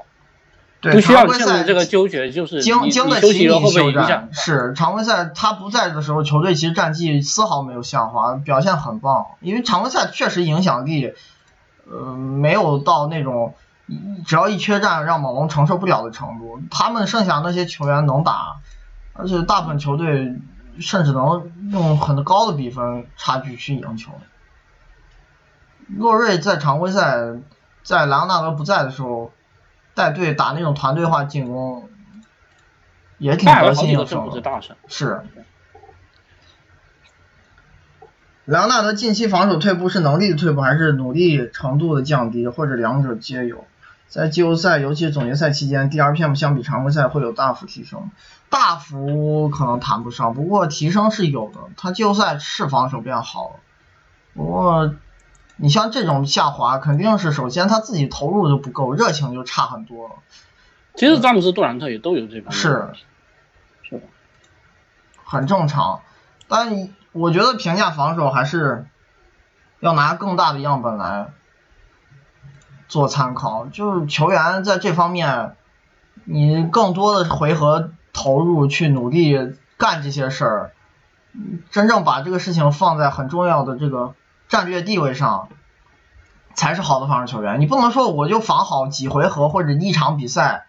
[0.80, 4.30] 对，不需要陷入这个纠结，就是经经得起你休战。
[4.32, 11.12] 是常规赛他不在的时候，球队其实战绩丝毫没有下滑，表现很棒，因为常规赛确实影响力。
[11.92, 13.54] 呃，没有到那种
[14.24, 16.60] 只要一缺战让猛龙承受不了的程度。
[16.70, 18.56] 他们剩下那些球员能打，
[19.12, 20.40] 而且大部分球队
[20.80, 24.10] 甚至能用很高的比分差距去赢球。
[25.88, 27.18] 洛瑞在常规赛
[27.82, 29.30] 在莱昂纳德不在的时候
[29.94, 31.90] 带队打那种团队化进攻，
[33.18, 34.62] 也挺得心应手的。
[34.88, 35.20] 是。
[38.44, 43.64] 莱昂纳德近期防守退步是能力的退步，还是努力程度的降低，或者两者皆有？
[44.08, 48.10] 在季后赛，尤其是总决赛期间，DRPM 相比常规赛会有大幅提升。
[48.50, 51.60] 大幅可能谈不上，不过提升是有的。
[51.76, 53.54] 他季后赛是防守变好了，
[54.34, 54.92] 不过
[55.56, 60.14] 你像这种下滑，肯定是首先他自己投入就不够，热情就差很多了。
[60.96, 62.88] 其实詹姆斯、杜兰特也都有这方面是，
[63.82, 64.02] 是吧？
[65.22, 66.00] 很正常，
[66.48, 66.88] 但。
[67.12, 68.86] 我觉得评价防守还是
[69.80, 71.28] 要拿更大的样本来
[72.88, 75.56] 做参考，就是球员在这方面，
[76.24, 80.72] 你更多的回合投入去努力干这些事儿，
[81.70, 84.14] 真正把这个事情放在很重要的这个
[84.48, 85.48] 战略地位上，
[86.54, 87.60] 才是好的防守球员。
[87.60, 90.66] 你不能说我就防好几回合或者一场比赛，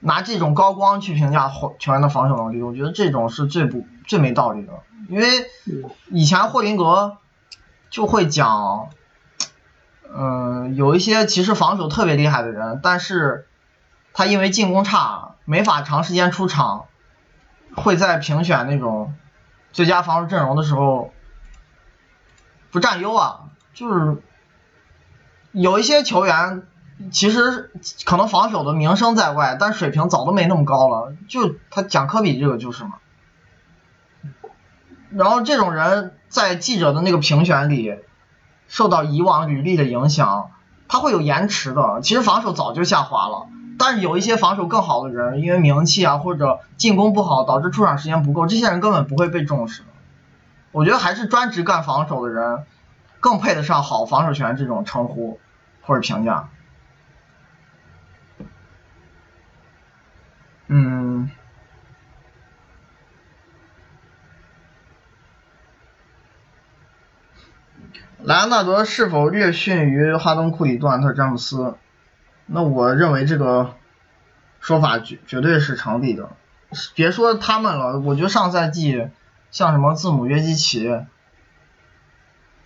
[0.00, 4.72] 拿这种高光去评价球员的防守能力，我觉得这种是最不最没道理的。
[5.08, 5.26] 因为
[6.10, 7.18] 以前霍林格
[7.90, 8.88] 就会讲，
[10.12, 13.46] 嗯，有一些其实防守特别厉害的人，但是
[14.12, 16.86] 他因为进攻差，没法长时间出场，
[17.76, 19.14] 会在评选那种
[19.72, 21.12] 最佳防守阵容的时候
[22.70, 23.44] 不占优啊。
[23.74, 24.22] 就是
[25.52, 26.62] 有一些球员
[27.12, 27.70] 其实
[28.06, 31.14] 可能防守的名声在外，但水平早都没那么高了。
[31.28, 32.94] 就他讲科比这个就是嘛。
[35.16, 37.94] 然后这种人在记者的那个评选里
[38.68, 40.50] 受到以往履历的影响，
[40.88, 42.00] 他会有延迟的。
[42.02, 43.46] 其实防守早就下滑了，
[43.78, 49.82] 但是有一些防守更好的人，因为名气啊或者进攻不好导致出场时间不够，这些人根本不会被重视。
[50.72, 52.64] 我觉得还是专职干防守的人
[53.20, 55.40] 更配得上好防守权这种称呼
[55.80, 56.50] 或者评价。
[60.66, 61.30] 嗯。
[68.22, 71.74] 莱昂纳德是否略逊于哈登、库里、杜兰特、詹姆斯？
[72.46, 73.74] 那我认为这个
[74.60, 76.30] 说法绝绝对是成立的。
[76.94, 79.08] 别说他们了，我觉得上赛季
[79.50, 81.00] 像什么字母、约基奇，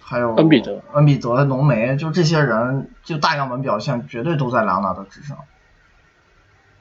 [0.01, 5.37] 还有恩比德、恩比德、浓眉，就这些人，就大样本表现绝对都在莱昂纳德之上。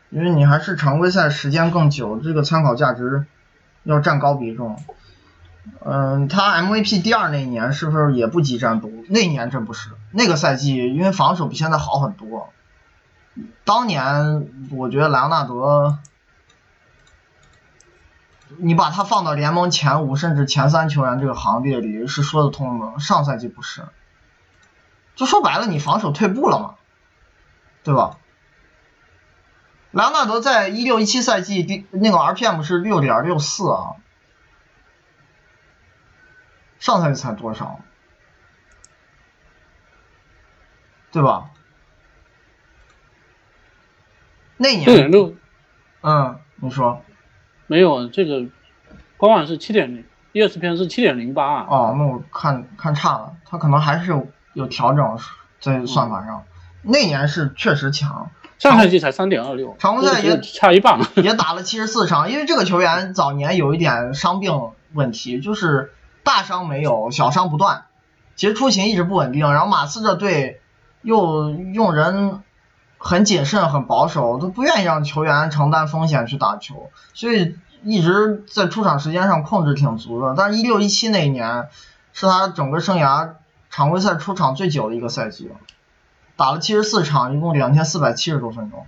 [0.09, 3.25] 因为你还是常规赛时间更久，这个参考价值
[3.83, 4.81] 要占高比重。
[5.83, 9.05] 嗯，他 MVP 第二那一年是不是也不及战毒？
[9.09, 12.51] 那年真不是，那个赛季因为防守比现在好很多。
[13.63, 15.97] 当年我觉得莱昂纳德，
[18.57, 22.99] 你把他放到联盟前五甚至前三球员这个行列里是说得通的。
[22.99, 23.85] 上赛季不是，
[25.15, 26.75] 就说白了，你防守退步了嘛，
[27.83, 28.17] 对吧？
[29.91, 33.95] 莱昂纳德在一六一七赛季第那个 RPM 是六点六四啊。
[36.79, 37.79] 上赛季才多少？
[41.11, 41.49] 对吧？
[44.57, 45.35] 那六点年，六
[46.01, 47.01] 嗯，你说，
[47.67, 48.45] 没有这个
[49.17, 51.65] 官网是七点零，ESPN 是七点零八啊。
[51.69, 55.17] 哦，那我看看差了，他可能还是有有调整
[55.59, 56.43] 在算法上。
[56.81, 60.99] 那年是确实强，上赛季才三点二六，常规赛也差一半。
[61.15, 65.93] 也打了七十四场，因为这个球员早年有一点伤病问题，就是
[66.29, 67.85] 大伤没有，小伤不断。
[68.35, 70.61] 其实出勤一直不稳定，然后马刺这队
[71.01, 72.43] 又用人
[72.99, 80.35] 很谨慎、很保守，都不愿意让球员承担风险去打球，所以一直在出场时间上控制挺足的。
[80.37, 81.67] 但是，一六一七那一年
[82.13, 83.31] 是他整个生涯
[83.71, 85.51] 常规赛出场最久的一个赛季，
[86.35, 88.85] 打了七十四场，一共两千四百七十多分钟。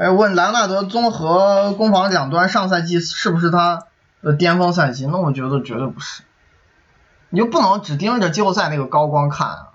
[0.00, 3.84] 哎，问兰纳德综合攻防两端上赛季是不是他
[4.22, 5.06] 的巅峰赛季？
[5.06, 6.22] 那我觉得绝对不是。
[7.28, 9.68] 你就不能只盯着季后赛那个高光看啊！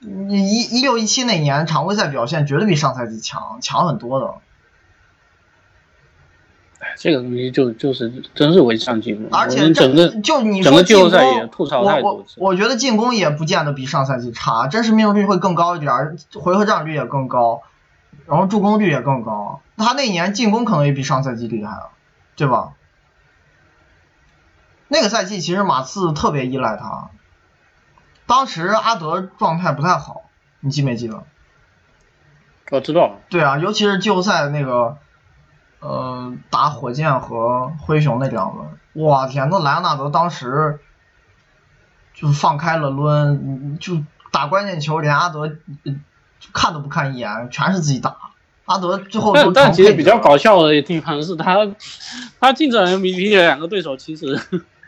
[0.00, 4.26] 你一一六一七那年常规赛表现绝对比上赛季强，强很多的。
[6.80, 9.30] 哎，这个东西就就是真是违上进步。
[9.30, 12.34] 我而且整个就你整个季说进攻，后赛也吐槽太我我多次。
[12.36, 17.62] 我觉得进攻也不见得比上赛季差，真实命中率会更高一点，回合占有率也更高，
[18.26, 19.60] 然后助攻率也更高。
[19.76, 21.90] 他那年进攻可能也比上赛季厉害了，
[22.36, 22.72] 对吧？
[24.88, 27.10] 那个赛季其实马刺特别依赖他，
[28.26, 30.24] 当时阿德状态不太好，
[30.60, 31.24] 你记没记得？
[32.70, 34.98] 我知道，对啊，尤其是季后赛那个，
[35.80, 40.80] 呃，打火箭和灰熊那两轮，哇天，那莱昂纳德当时
[42.14, 45.94] 就是放开了抡，嗯就打关键球，连阿德呃
[46.52, 48.16] 看都不看一眼，全是自己打。
[48.66, 51.58] 阿德最后都但但其实比较搞笑的地方是他，
[52.38, 54.40] 他竞争 MVP 的两个对手其实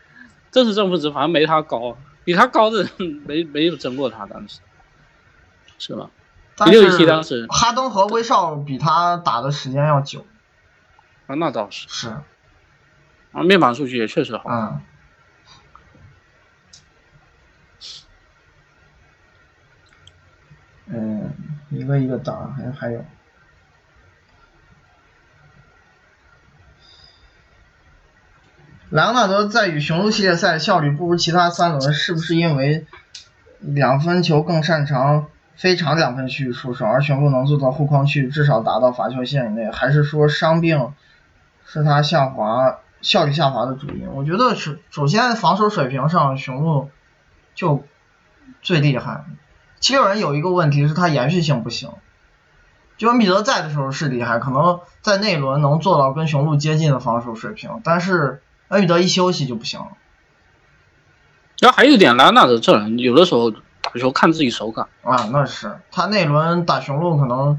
[0.52, 2.90] 真实正负值反正没他高，比他高的人
[3.26, 4.60] 没没有争过他当时，
[5.78, 6.10] 是吧？
[6.66, 10.24] 六一七当时哈登和威少比他打的时间要久，
[11.26, 12.08] 啊，那倒是，是，
[13.32, 14.44] 啊，面板数据也确实好。
[14.48, 14.80] 嗯。
[20.94, 21.32] 嗯，
[21.70, 23.02] 一个一个打，还还有。
[28.90, 32.86] 莱昂纳德在与雄鹿系列赛效率不如其他三轮，是不是因为
[33.58, 39.70] 两分球更擅长非长两分区域出手，而雄鹿能做到护框区至少达到罚球线以内？
[39.70, 40.92] 还是说伤病
[41.64, 44.12] 是他下滑效率下滑的主因？
[44.12, 46.90] 我觉得首首先防守水平上雄鹿
[47.54, 47.82] 就
[48.60, 49.24] 最厉害，
[49.82, 51.90] 七六人有一个问题是他延续性不行。
[52.98, 59.88] 就恩比德在的时候是厉害，可能在那一轮能做到跟雄鹿接近的防守水平，但是恩比德一休息就不行了。
[61.58, 67.58] 然后还有一点，莱昂纳德这人有的时候打球看自己手感，啊，那是他那轮打雄鹿可能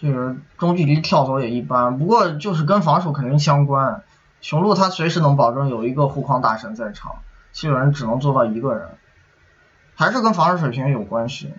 [0.00, 4.04] 就是中距离跳投也一般，不过就是跟防守肯定相关。
[4.40, 7.16] 雄鹿他随时能保证有一个护框大神在场，
[7.52, 8.88] 七六人只能做到一个人，
[9.94, 11.52] 还是跟防守水平有关系。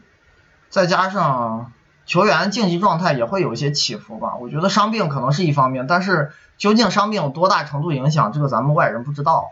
[0.69, 1.71] 再加上
[2.05, 9.51] 球员竞技状态也会有一些起伏吧，我觉得伤病可能是一方面，但是究竟伤病有多大程度影响，这个咱们外人不知道。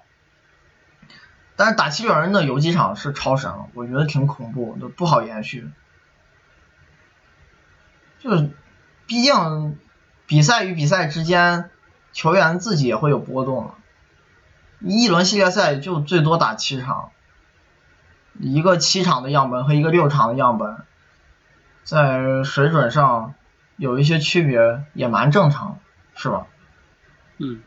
[1.55, 5.69] 但是打七六人的游击场是超神，我觉得挺恐怖，的不好延续。
[8.19, 8.49] 就是，
[9.05, 9.77] 毕竟
[10.25, 11.69] 比赛与比赛之间，
[12.13, 13.75] 球员自己也会有波动了。
[14.79, 17.11] 一轮系列赛就最多打七场，
[18.39, 20.77] 一个七场的样本和一个六场的样本，
[21.83, 23.33] 在水准上
[23.75, 25.79] 有一些区别，也蛮正常，
[26.15, 26.47] 是吧？
[27.37, 27.61] 嗯，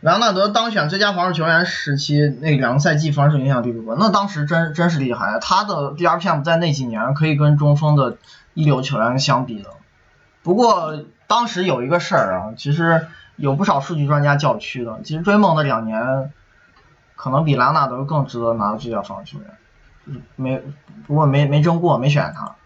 [0.00, 8.16] 莱昂纳德当选最佳防守球员时期，那两个赛季防守影响力不高，那当时真真是厉害，他的 DRPM 在那几年可以跟中锋的
[8.54, 9.70] 一流球员相比的。
[10.42, 13.08] 不过当时有一个事儿啊，其实
[13.38, 16.32] 有不少数据专家叫屈的，其实追梦的两年
[17.16, 20.62] 可能比兰纳德更值得拿到最佳防守球员，没
[21.06, 22.56] 不过没没争过，没选他。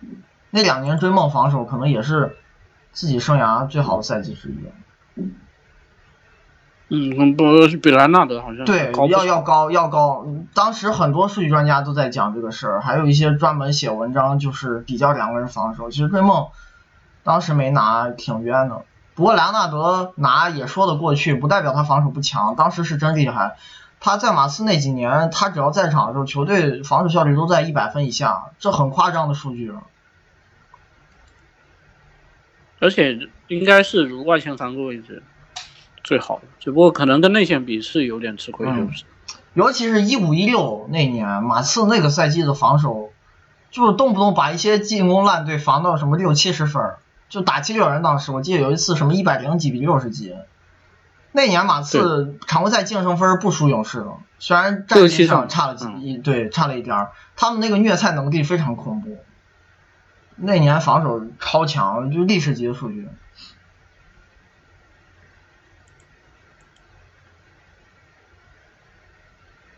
[0.51, 2.37] 那两年追梦防守可能也是
[2.91, 4.57] 自己生涯最好的赛季之一。
[6.95, 10.27] 嗯，不是比兰纳德好像对要要高要高。
[10.55, 15.91] 当时很多数据专家都在讲这个事儿，还有一些专门写文章，就是比较两个人防守。
[15.91, 16.49] 其实追梦
[17.23, 18.85] 当时没拿，挺冤的。
[19.15, 22.57] 不过莱昂纳德拿也说得过去，不代表他防守不强。
[22.57, 23.57] 当时是真厉害。
[24.01, 29.83] 他在马刺那几年，他只要在场的时候，球队防守效率都在一百分以下，这很夸张的数据了。
[32.81, 35.23] 而且应该是如外线三个位置
[36.03, 39.05] 最好的，只不过可能跟内线比是有点吃亏，嗯就是。
[39.55, 43.13] 尤其是一五一六那年，马刺那个赛季的防守，
[43.71, 46.99] 就是动不动把一些进攻烂队防到什么六七十分儿，
[47.33, 48.03] 就打七六人。
[48.03, 50.37] 当时我记得有一次什么一百零几比六十几，
[51.33, 59.17] 那年马刺常规赛净胜分不输勇士了，虽然战绩上差了几嗯一、对差了一点儿，他们那个虐菜能力非常恐怖。
[60.37, 63.09] 那年防守超强，就历史级的数据。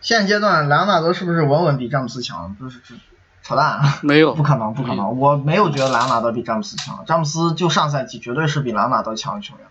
[0.01, 2.57] 现阶段莱昂纳德是不是稳稳比詹姆斯强？
[2.59, 2.97] 就是这
[3.45, 5.19] 扯淡，没有 不可能，不可没能！
[5.19, 9.67] 我没有觉得莱昂纳德比詹姆斯强，詹姆斯就上赛季绝对是比莱昂纳德强的球员。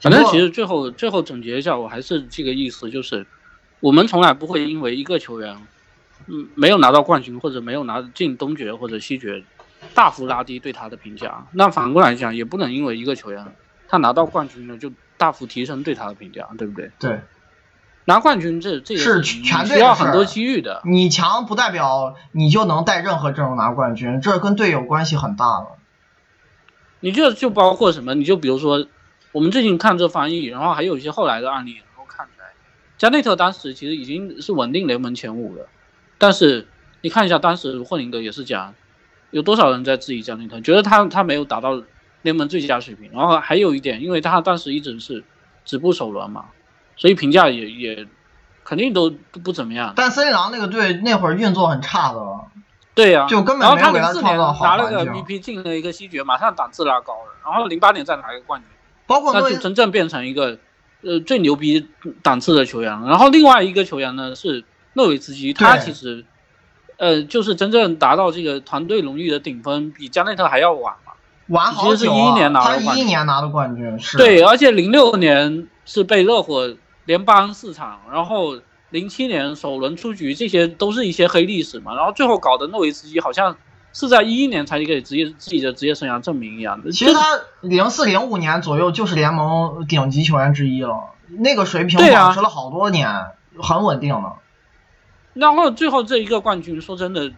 [0.00, 3.26] 反正其实最后最后总结一下，我还是这个意思，就是
[3.80, 5.56] 我们从来不会因为一个球员，
[6.26, 9.44] 嗯，没有拿到冠军或者没有拿进东决或者西决，
[9.94, 11.46] 大幅拉低对他的评价。
[11.52, 13.46] 那反过来讲，也不能因为一个球员
[13.88, 16.90] 他拿到冠军了，就大幅提升对他的评价，对不对？
[16.98, 17.20] 对
[18.06, 20.80] 拿冠军这这个是全要很多机遇的。
[20.84, 25.76] 你强不代表你就能带任何阵容拿冠军，这跟队友关系很大了。
[27.00, 28.14] 你这就包括什么？
[28.14, 28.86] 你就比如说，
[29.32, 32.46] 我们最近看这翻译，然后还有一些后来的案例，能够看出来，
[32.96, 35.66] 加内特当时其实已经是稳定联盟前五了，
[36.16, 36.68] 但是
[37.02, 38.74] 你看一下当时霍林格也是讲，
[39.32, 41.82] 有多少人在质疑加内特，觉得他他没有达到
[42.22, 43.10] 联盟最佳水平。
[43.12, 45.24] 然后还有一点，因为他当时一直是
[45.64, 46.46] 止步首轮嘛，
[46.96, 48.06] 所以评价也也
[48.64, 49.92] 肯定都不不怎么样。
[49.94, 52.20] 但森林狼那个队那会儿运作很差的，
[52.94, 58.68] 对呀、就根本然后他没有给他创造好拿了个 MVP，进了一个西决，马上档次拉高了，然后零八年再拿一个冠军。
[59.06, 60.58] 包括那就真正变成一个
[61.02, 61.86] 呃最牛逼
[62.22, 63.08] 档次的球员了。
[63.08, 66.24] 然后另外一个球员呢是诺维茨基，他其实
[66.96, 71.12] 呃就是真正达到这个团队荣誉的顶峰，比加内特还要晚嘛。
[71.48, 76.74] 晚好久、其实是啊，11年他一一年拿的冠军，是对，而且零六年是被热火
[77.06, 81.94] 连扳四场，然后零七年首轮出局，这些都是一些黑历史嘛。
[81.94, 83.56] 然后最后搞的诺维茨基好像
[83.92, 86.92] 是在一一年才给职业自己的职业生涯证明一样的。
[86.92, 87.20] 其实他
[87.62, 93.08] 零四零五年左右就是联盟顶级球员之一了，那个水平保持了好多年，
[93.58, 94.32] 很稳定的。
[95.34, 97.30] 然后最后这一个冠军，说真的，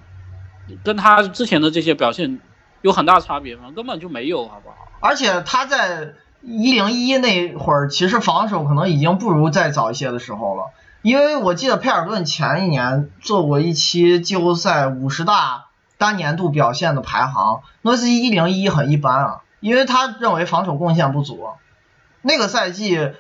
[0.85, 2.41] 跟他之前的这些表现
[2.83, 3.73] 有很大差别吗？
[3.75, 4.77] 根本就没有，好不好？
[5.01, 10.71] 而且他在一零一那会儿，其实防守可能已经不如再早一些的时候了。
[11.03, 15.67] 因为我记得佩尔顿前一年做过一期季后赛五十大
[15.97, 21.49] 单年度表现的排行，诺维斯基一零一很一般啊，因为他认为防守贡献不足。
[22.23, 23.13] 那个赛季，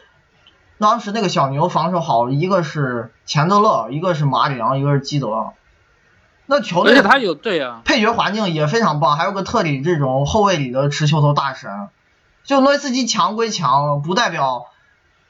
[0.78, 5.52] 当时那个小牛防守好，一个是钱德勒，一个是马里昂，一个是基德。
[6.46, 11.88] 那球队而且他有对啊，配角环境也非常棒，还有个特里这种后卫里的持球头大神。
[12.49, 14.64] 就诺维斯基强归强，不代表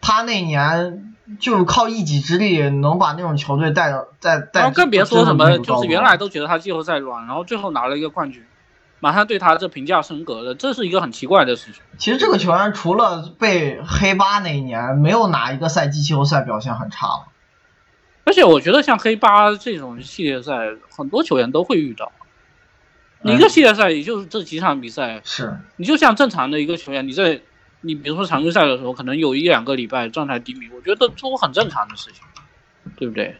[0.00, 4.60] 他那年就是靠一己之力能把那种球队带到带带。
[4.60, 8.46] 然后更别说什么，就是原来都都觉得他季后赛软，然后最后拿了一个冠军，
[9.00, 11.82] 马上对他这评价升格了，这是一个很奇怪的事情。
[11.98, 17.24] 其实这个球员除了被黑八那一年，没有哪一个赛季季后赛表现很差了。
[18.26, 20.52] 而且我觉得像黑八这种系列赛，
[20.96, 22.12] 很多球员都会遇到。
[23.22, 27.40] 你一个系列赛也就是这几场比赛，是，你就像正常的一个球员，你在
[27.80, 32.22] 你比如说常规赛的时候，可能有一两个礼拜状态低迷，我觉得都很正常的事情，
[32.96, 33.36] 对不对？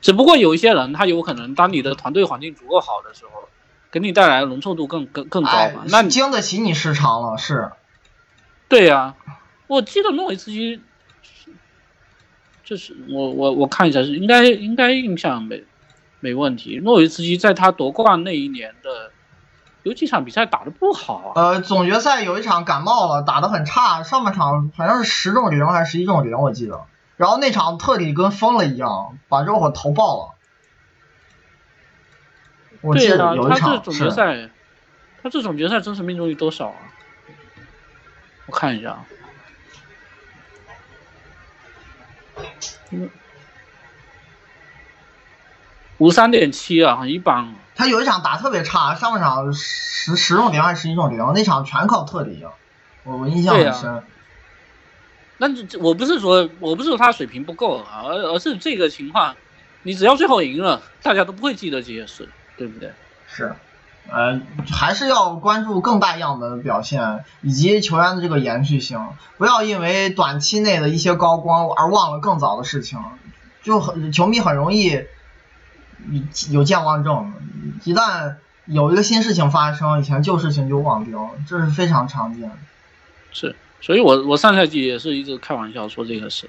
[0.00, 3.48] 只不过有一些人，他有可能当你的团队环境足够好的时候，
[3.90, 5.84] 给你带来的容错度更更更高哎嘛。
[5.88, 7.70] 那，你经得起你失常了，是。
[8.68, 9.14] 对呀、
[9.66, 10.80] 我记得诺维茨基，
[12.64, 15.62] 就是我我我看一下是应该应该印象没
[16.24, 16.80] 没问题。
[16.82, 19.12] 诺维茨基在他夺冠那一年的
[19.82, 26.86] 有几场比赛打得不好啊，呃，总决赛有一场感冒了，打得很差，上半场好像是十中零还是十一中零，我记得。
[27.18, 30.34] 然后那场特里跟疯了一样，把热火投爆了。
[32.80, 34.48] 我记得有一他这总决赛，
[35.22, 36.76] 他这总决赛真实命中率多少啊？
[38.46, 39.04] 我看一下
[45.98, 47.54] 五三点七啊，一般。
[47.76, 52.44] 他有一场打特别差，上半场十十中零还是十一中零，那场全靠特里，
[53.02, 54.02] 我我印象很深。
[55.38, 59.34] 那这这我不是说我不是说他水平不够啊，而而是这个情况，
[59.82, 62.92] 你只要最后赢了，大家都不会记得这些事，对不对？
[63.26, 63.52] 是，
[64.08, 64.40] 呃，
[64.70, 69.04] 还是要关注更大样本的表现，以及球员的这个延续性，
[69.36, 73.00] 不要因为短期内的一些高光而忘了更早的事情，
[73.64, 75.04] 就很球迷很容易
[76.50, 77.32] 有健忘症，
[77.84, 78.34] 一旦
[78.66, 82.56] 有一个新事情发生，以前旧事情就忘掉，这是非常常见的。
[83.32, 86.48] 是，所以我我上赛季也是一直开玩笑说这个事，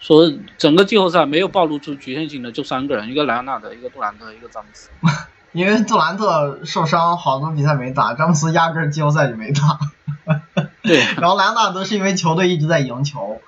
[0.00, 4.90] 说整个季后赛没有暴露出局限性的就三个人，一个莱昂纳德，一个杜兰特，一个詹姆斯。
[5.52, 9.78] 因为杜兰特受伤，好多比赛没打，詹姆斯压根季后赛就没打。
[10.82, 13.40] 对， 然后莱昂纳德是因为球队一直在赢球。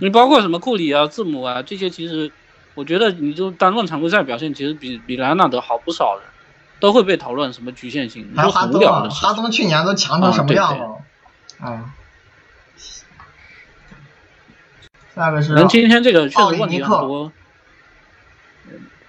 [0.00, 2.32] 你包括什么库里啊、字母啊这些，其实
[2.74, 6.22] 我觉得你就单论常规赛表现，其实比比莱昂纳德好不少的，
[6.80, 10.96] 都会被讨论什么局限性，还有哈登啊，哈登去年都强成什么样了？
[11.64, 11.90] 嗯。
[15.14, 15.54] 下个是。
[15.54, 17.30] 人今天这个确实问题很多。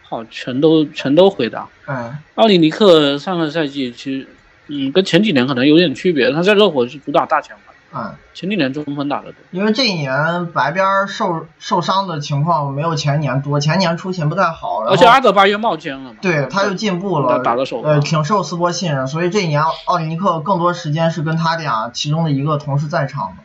[0.07, 1.68] 好，全都全都回答。
[1.88, 4.28] 嗯，奥里尼克上个赛季其实，
[4.68, 6.32] 嗯，跟前几年可能有点区别。
[6.32, 7.74] 他在热火是主打大前锋。
[7.96, 9.36] 嗯，前几年中锋打的多。
[9.52, 14.84] 因为这一年白边受受伤的情况没有前年多，前年出勤不太好。
[14.84, 16.18] 而且阿德巴约冒尖了嘛。
[16.22, 17.82] 对，他又进步了，打的手。
[17.82, 23.43] 呃，挺受斯波信任，所以这一年奥里尼克更多时间是跟他俩其中的一个同时在场的。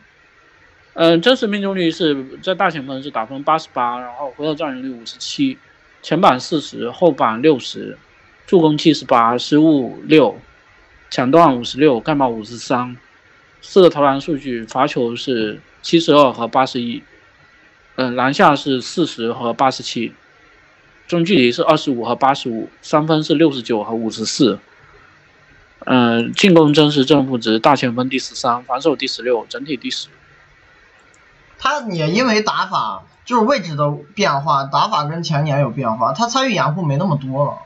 [0.93, 5.57] 嗯，真实命中率是在大前锋是打分八十八，然后回合占有率五十七。
[6.01, 7.97] 前板四十，后板六十，
[8.45, 10.35] 助攻七十八，失误六，
[11.09, 12.97] 抢断五十六，盖帽五十三，
[13.61, 17.03] 四个投篮数据，罚球是七十二和八十一，
[17.95, 20.13] 嗯，篮下是四十和八十七，
[21.07, 24.59] 中距离是二十五和八十五，三分是六十九和五十四，
[25.85, 30.07] 嗯，进攻真实正负值，大前锋第十三，防守第十六，整体第十。
[31.57, 33.03] 他也因为打法。
[33.23, 37.59] 就是位置的变化，打法跟前年有变化，他参与掩护没那么多了，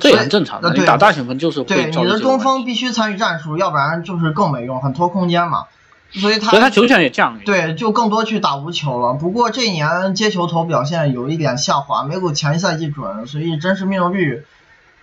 [0.00, 5.64] 这也很正常打大前锋就是对你的中锋必须参与战术，要不然就是更没用，很拖空间嘛。
[6.12, 7.40] 所以他所以他球权也降了。
[7.44, 9.14] 对，就更多去打无球了。
[9.14, 14.44] 不过这一年接球头表现有一点下滑，没有前一赛季准，所以真实命中率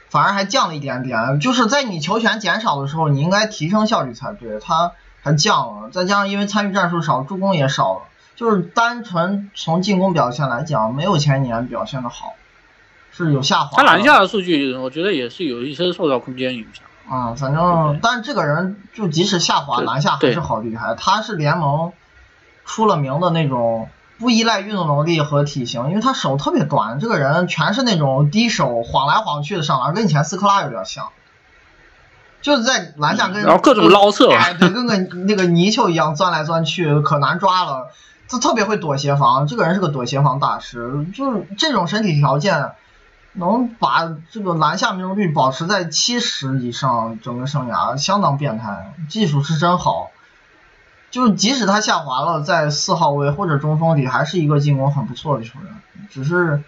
[0.10, 1.40] 反而还降了一点点。
[1.42, 5.90] 就是在你球权减少的时候，你应该提升效率才对，他还降了。
[5.92, 8.02] 再加上因为参与战术少，助攻也少了。
[8.36, 12.34] 就是单纯从进攻表现来讲，没有前一年表现的好，
[13.14, 13.78] 是有下滑。
[13.78, 16.84] 他篮下的数据，我觉得也是有一些受到空间影响。
[17.10, 20.96] 嗯，反正，但是这个人就即使下滑，篮下还是好厉害。
[20.96, 21.94] 他是联盟
[22.66, 23.90] 出了名的那种
[24.20, 27.00] 不依赖运动能力和体型，因为他手特别短。
[27.00, 31.10] 这个人全是那种低手晃来晃去的上篮，跟以前斯科拉有点像，
[32.42, 37.88] 就是在篮下跟然后各种捞射，哎，对，跟个那个泥鳅一样钻来钻去，可难抓了。
[38.30, 41.06] 他特别会躲协防，这个人是个躲协防大师。
[41.14, 42.72] 就是这种身体条件，
[43.34, 50.12] 能把这个篮下命中率保持在七十以上，整个生涯相当变态，技术是真好。
[51.12, 56.08] 就即使他下滑了，在四号位或者中锋里，还是一个进攻很不错的球员。
[56.10, 56.64] 只是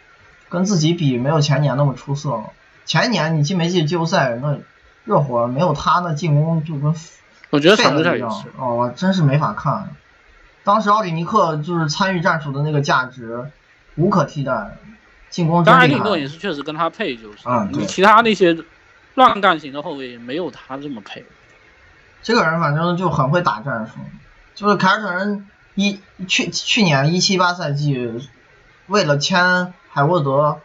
[0.50, 2.52] 跟自己比，没有前年那么出色了。
[2.86, 4.60] 前年你记没记季后赛那
[5.04, 6.96] 热火没有他，那进攻就跟
[7.50, 8.44] 我觉得废了一样。
[8.58, 9.90] 哦，我真是没法看。
[10.64, 13.52] 当时奥里尼克就是参与战术的那个价值
[13.96, 14.78] 无可替代，
[15.36, 18.58] 进攻当然利诺也是确实跟他配，就是嗯，你其他那些
[19.16, 21.26] 乱干型的后卫没有他这么配。
[22.24, 23.96] 这个人反正就很会打战术，
[24.54, 28.14] 就是凯尔特人一去去年一七八赛季
[28.88, 30.62] 为了签海沃德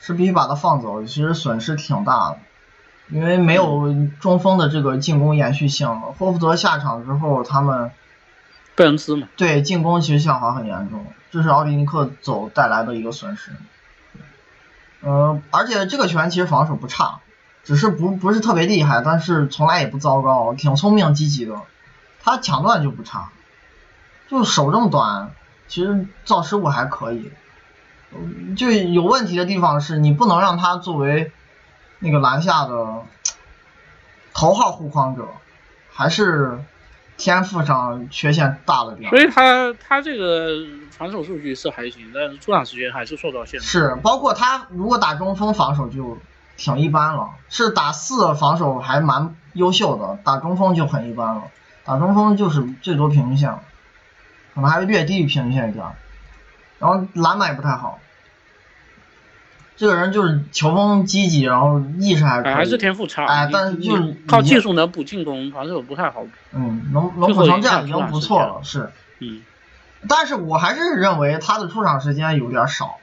[0.00, 2.38] 是必须把他放走，其实损失挺大的，
[3.10, 6.12] 因为没有中锋的这个进攻延续性了。
[6.18, 7.92] 霍福德下场之后，他们。
[8.74, 13.52] 贝恩斯嘛，对进攻其实下滑很严重，这是奥利尼克走带来的一个损失。
[15.02, 17.20] 嗯，而且这个球员其实防守不差，
[17.64, 21.54] 只是不不是特别厉害，但是从来也不糟糕，挺聪明积极的。
[22.22, 23.30] 他抢断就不差，
[24.28, 25.32] 就手这么短，
[25.68, 27.32] 其实造失误还可以。
[28.56, 31.32] 就有问题的地方是你不能让他作为
[31.98, 33.02] 那个篮下的
[34.34, 35.28] 头号护框者，
[35.92, 36.58] 还是。
[37.20, 40.48] 天赋上缺陷大了点，所以他他这个
[40.90, 43.66] 防守数据是还行，但是出场时间还是受到限制。
[43.66, 46.16] 是，包括他如果打中锋防守就
[46.56, 51.42] 挺一般了，是打四防守还蛮优秀的，打中锋就很一般了，
[51.84, 53.52] 打中锋就是最多平均线，
[54.54, 55.84] 可能还略低于平均线一点，
[56.78, 57.98] 然后篮板也不太好。
[59.80, 63.24] 这个人就是球风积极，然后意识还可以，还是天赋差。
[63.24, 66.22] 哎，但是就是靠技术能补进攻，防守不太好。
[66.52, 68.90] 嗯，能能补成这样已经不错了，是。
[69.20, 69.40] 嗯。
[70.06, 72.98] 但是我还是认为他的出场时间有点少。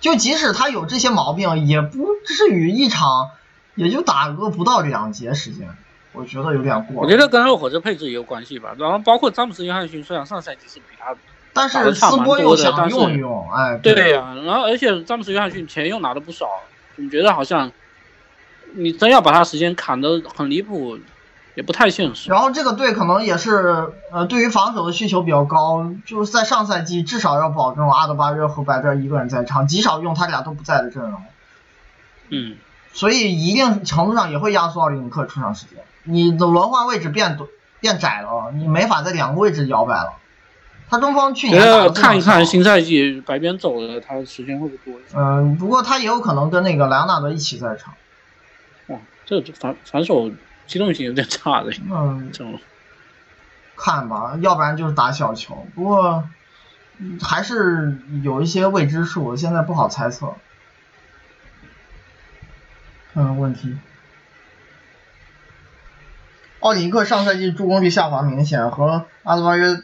[0.00, 3.30] 就即使他有这些毛病，也不至于一场
[3.74, 5.66] 也就打个不到两节时间，
[6.12, 7.04] 我觉得有点过。
[7.04, 8.74] 我觉得跟热火这配置也有关系吧。
[8.78, 11.14] 然后包括詹姆斯·约翰逊，虽然上赛季是比他。
[11.52, 16.46] 但是斯波又想用一用，哎，对呀，然后而且詹姆斯约翰逊钱又拿的不少，
[16.94, 17.70] 总觉得好像
[18.74, 20.98] 你真要把他时间砍得很离谱，
[21.54, 22.30] 也不太现实。
[22.30, 31.22] 然后这个队可能也是呃，对于防守的需求比较高，就是在上赛季至少要保证阿德巴约和白边一个人在场，极少用他俩都不在的阵容。
[32.28, 32.56] 嗯，
[32.92, 35.78] 所以一定程度上也会压缩奥林尼克出场时间。
[36.04, 37.48] 你的轮换位置变短
[37.80, 40.12] 变窄了，你没法在两个位置摇摆了。
[40.90, 41.50] 他中锋去
[41.94, 45.16] 看一看新赛季白边走了，他时间会不会多一些？
[45.16, 47.94] 嗯，不过他也有可能跟那个莱昂纳德一起在场。
[48.86, 50.30] 哇，这这反反手
[50.66, 52.58] 机动性有点差的嗯，这种。
[53.76, 55.66] 看吧，要不然就是打小球。
[55.74, 56.28] 不过
[56.96, 60.34] 嗯还是有一些未知数，现在不好猜测。
[63.14, 63.76] 看看问题。
[66.60, 69.80] 奥里尼克上赛季助攻率下滑明显，和阿德巴约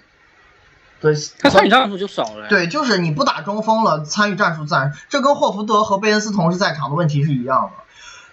[1.05, 2.47] 的他参与战术就少了呀。
[2.49, 7.85] 对，就是你不打中锋了，参与战术自然，这跟霍福德和贝恩斯同时在场的问题是一样的。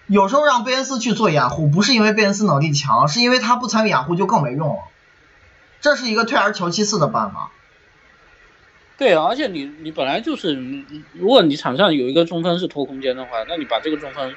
[0.08, 4.80] 有时候让贝恩斯去做掩护，不是因为贝恩斯能力强，是因为他不参与掩护就更没用了。
[5.80, 7.52] 这是一个退而求其次的办法。
[8.98, 14.32] 对啊，而且你你本来就是，嗯如果你场上有一个中锋是拖空间的话，那你把这个中锋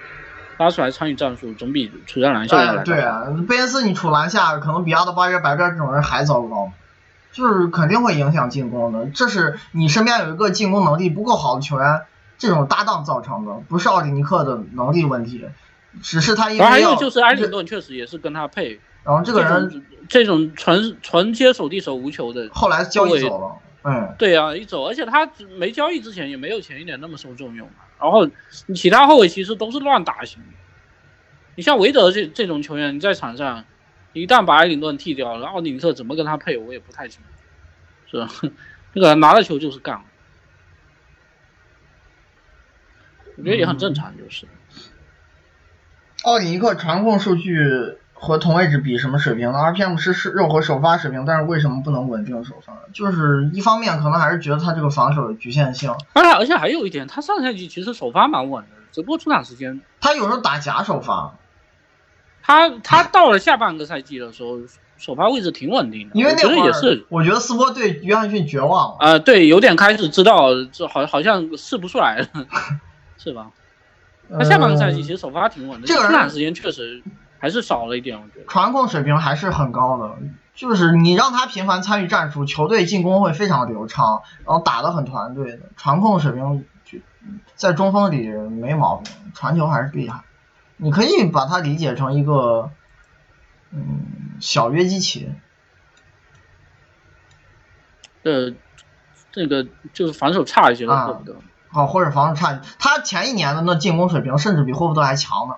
[0.56, 6.72] 拉出来参与战术，总比处在篮下要哎，对啊，贝恩斯你处篮下可能比阿德巴约、白边这种人还糟糕，
[7.34, 9.06] 就是肯定会影响进攻的。
[9.06, 12.02] 这是你身边有一个进攻能力不够好的球员，
[12.38, 15.44] 这种搭档造成的，不是奥里尼克的能力问题，
[16.00, 25.28] 只是他因然后还有就是埃里顿确实也是跟他配，然后这个人种这种纯纯接手递手无球的，后来交易走了，嗯，对啊，一走，而且他
[25.58, 27.68] 没交易之前也没有前一年那么受重用。
[28.00, 28.28] 然后
[28.66, 30.40] 你其他后卫其实都是乱打型，
[31.54, 33.64] 你像韦德这这种球员，你在场上
[34.14, 37.20] 一旦把埃里顿剃掉了，奥里尼特怎么跟他配，我也不太清
[38.10, 38.54] 楚，是吧？
[38.94, 40.00] 那个拿了球就是干，
[43.36, 44.46] 我觉得也很正常，就是。
[46.22, 52.78] 奥里尼克传控数据和同位置比什么水平呢？RPM 是是肉和首发水平，但是为什么不能稳定首发？
[52.94, 61.36] 就是一方面可能还是觉得他这个防守的局限性，而且而且还有一点，他上赛季其实首发蛮稳的，只不过出场时间，他有时候打假首发，
[62.46, 64.58] 他他到了下半个赛季的时候，
[64.98, 68.96] 首发位置挺稳定的，因为那会也是我觉得斯波对约翰逊绝望了。
[69.00, 72.46] 啊、对，有点开始知道这好好像试不出来了，
[73.16, 73.50] 是吧？
[74.30, 77.02] 他下半个赛季其实首发挺稳的，这个人出场时间确实
[77.38, 78.46] 还是少了一点，我觉得。
[78.46, 80.14] 传控水平还是很高的，
[80.54, 85.60] 就是你让他频繁参与战术，球队进攻会非常流畅，然后打得很团队的。
[85.76, 86.98] 传控水平就
[87.54, 90.20] 在中锋里没毛病，传球还是厉害。
[90.84, 92.70] 你可以把它理解成一个
[93.70, 95.32] 嗯小约基奇，
[98.22, 98.52] 呃，
[99.32, 105.54] 这个就是防守差一些的啊霍福德，啊，或者防守差，他前一年的那进攻水平甚至比霍福德还强呢。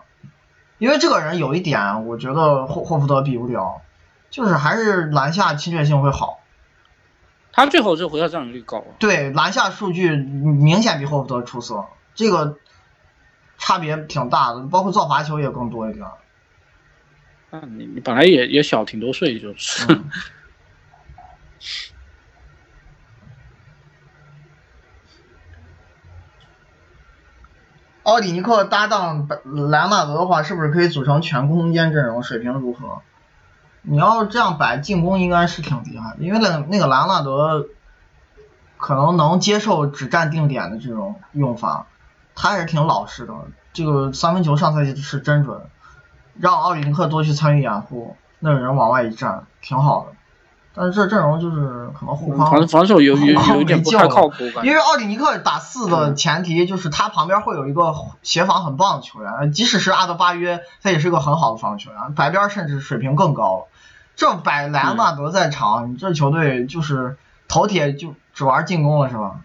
[0.79, 3.83] 因为这个人有一点，我觉得霍霍福德比不了，
[4.31, 6.39] 就是还是篮下侵略性会好。
[7.51, 12.59] 他最后是回合占有率高，对篮下数据明显比霍福德出色，这个
[13.59, 16.07] 差别挺大的，包括造罚球也更多一点。
[17.51, 19.87] 那你你本来也也小挺多岁，就是。
[19.93, 20.11] 嗯
[28.03, 29.27] 奥里尼克搭档
[29.69, 32.23] 莱昂纳德的话，是不是可以组成全空间阵容？
[32.23, 33.03] 水平如何？
[33.83, 37.67] 你要这样摆，进攻应该是挺厉害的，因为那那个莱昂纳德
[38.77, 41.89] 可能能接受只站定点的这种用法，
[42.37, 43.35] 他还是挺老实的。
[43.73, 45.61] 这个三分球上赛季是真准，
[46.39, 50.13] 让奥里尼克多去参与掩护，那个人往外一站，挺好的。
[50.79, 63.65] 但是这阵容就是可能护框防防守有有有一点不太靠谱，因为奥里尼克打四的前提就是他旁边会有一个协防很棒的球员，即使是阿德巴约，他也是个很好的防守球员，白边甚至水平更高了。
[64.17, 67.17] 这摆莱昂纳德在场，你这球队就是
[67.49, 69.41] 头铁就只玩进攻了是吧？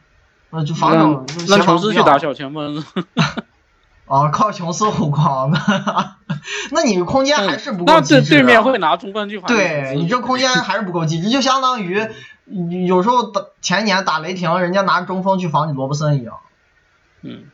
[0.52, 2.84] 那就防守就让协防不要琼斯去打小前锋，
[4.06, 5.60] 啊， 靠琼斯护框的，
[6.72, 8.38] 那你空间还是不够那对机智、啊。
[8.38, 12.06] 对面会拿中锋去防对你这空间还是不够机智，就相当于
[12.45, 16.39] 你有时候打前年打雷霆，人家拿中锋去防你罗伯森一样。
[17.22, 17.45] 嗯，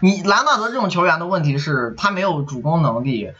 [0.00, 3.32] 你莱昂纳德这种球员的问题是，他没有主攻能力，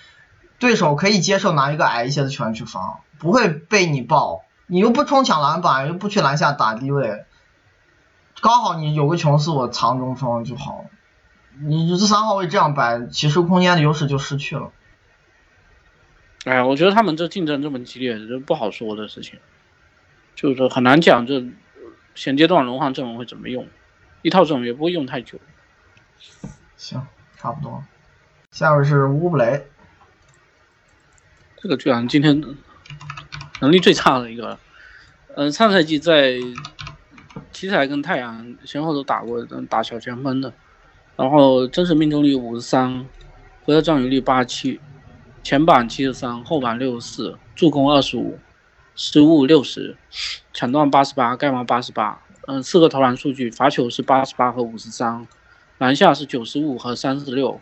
[0.58, 7.24] 对手可以接受拿一个矮一些的球员去防，不会被你爆，你又不冲抢篮板，又不去篮下打低位，
[8.42, 10.90] 刚好你有个琼斯，我藏中锋就好了。
[11.60, 14.72] 你这三号位这样摆，其实空间的优势就失去了。
[16.44, 19.38] 哎呀，我觉得他们这竞争这么激烈，这不好说的事情，
[20.34, 21.44] 就是说很难讲这
[22.16, 23.68] 现阶段轮换阵容会怎么用，
[24.22, 25.38] 一套阵容也不会用太久。
[26.76, 27.84] 行，差不多。
[28.50, 29.68] 下面是乌布雷，
[31.58, 32.42] 这个居然今天
[33.60, 34.58] 能力最差的一个，
[35.36, 36.40] 呃，上赛季在
[37.62, 39.40] 奇才跟太阳先后都打过，
[39.70, 40.52] 打小前锋的，
[41.14, 43.06] 然后真实命中率五十三，
[43.62, 44.80] 回合占有率八七，
[45.44, 48.36] 前板七十三，后板六十四，助攻二十五，
[48.96, 49.96] 失误六十，
[50.52, 55.24] 抢断八十八，盖帽八十八，嗯，四个投篮数据，罚球是八十八和五十三，
[55.78, 57.60] 篮下是九十五和三十六。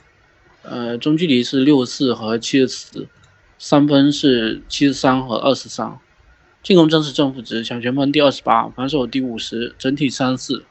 [0.63, 3.07] 呃，中距离是六十四和七十四，
[3.59, 5.99] 三分是七十三和二十三，
[6.63, 10.65] 进攻正式正负值，小前锋第二十八，防守第五十，整体三四。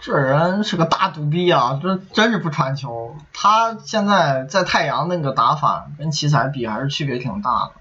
[0.00, 1.78] 这人是个大毒逼啊！
[1.82, 3.16] 这真是不传球。
[3.32, 7.72] 他现在在太阳那个打法跟奇才比还是区别挺大的。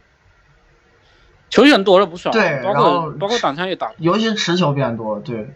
[1.49, 5.55] 球员多了不少，对，包括包括挡拆也打，尤其持球变多，对。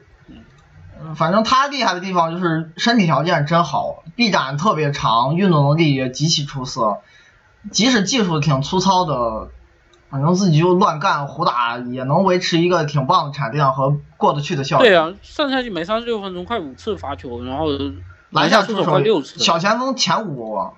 [0.99, 6.99] 嗯反正他厉害的地方就是身体条件真好，臂展特别长，运动能力也极其出色。
[7.71, 9.49] 即使技术挺粗糙的，
[10.13, 14.87] 反正自己就乱干胡打，也能维持一个挺棒的产量和过得去的效率。
[14.87, 17.65] 对啊，上赛季每三十六分钟快五次罚球，然后
[18.29, 20.69] 篮下出手快六次，小前锋前五。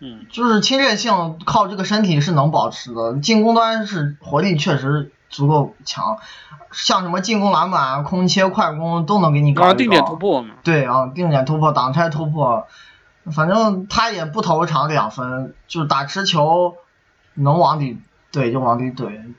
[0.00, 6.18] 嗯，就是侵略性靠这个身体是能保持的，进攻端是活力确实足够强。
[6.70, 10.56] 像什么进攻篮板、空切、快攻都能给你搞啊，定点突破嘛。
[10.62, 12.66] 对啊，定点突破、挡拆突破，
[13.32, 16.74] 反正他也不投长两分，就是打持球
[17.32, 17.98] 能往里
[18.38, 19.34] 怼就往里怼，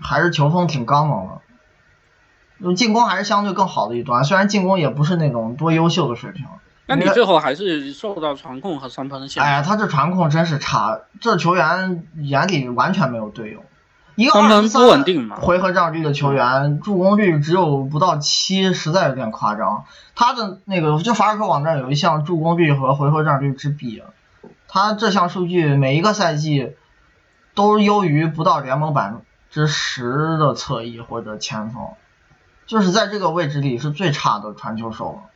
[0.00, 2.74] 还是球风挺刚猛的。
[2.74, 6.46] 进攻还是相对更好的一端，虽然进攻也不是那种多优秀的水平。
[6.86, 9.48] 那你最后还是受到传控和三分的限制。
[9.48, 13.64] 哎呀，他这传控真是差，这球员眼里完全没有队友。
[14.14, 15.04] 一个二十三
[15.42, 19.84] 回合占有率的球员，助攻率只有不到七，实在有点夸张。
[20.14, 24.02] 他的那个就法尔克网站有一项助攻率和回合占有率之比，
[24.68, 26.76] 他这项数据每一个赛季
[27.56, 31.88] 都优于不到联盟百分之十的侧翼或者前锋，
[32.66, 35.30] 就是在这个位置里是最差的传球手了。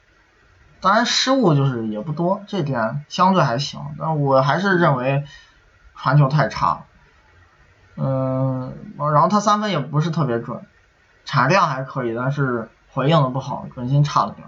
[0.81, 5.25] 当然失误就是也不多，这点相对还行，但我还是认为
[5.97, 6.85] 传球太差。
[7.97, 10.65] 嗯，然后他三分也不是特别准，
[11.25, 14.47] 产量还可以，但是回应的不好，准心差了点，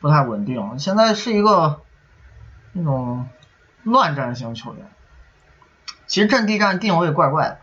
[0.00, 0.78] 不太稳定。
[0.78, 1.82] 现在是一个
[2.72, 3.28] 那种
[3.82, 4.90] 乱战型球员，
[6.14, 7.58] 其实阵地战定位怪怪的。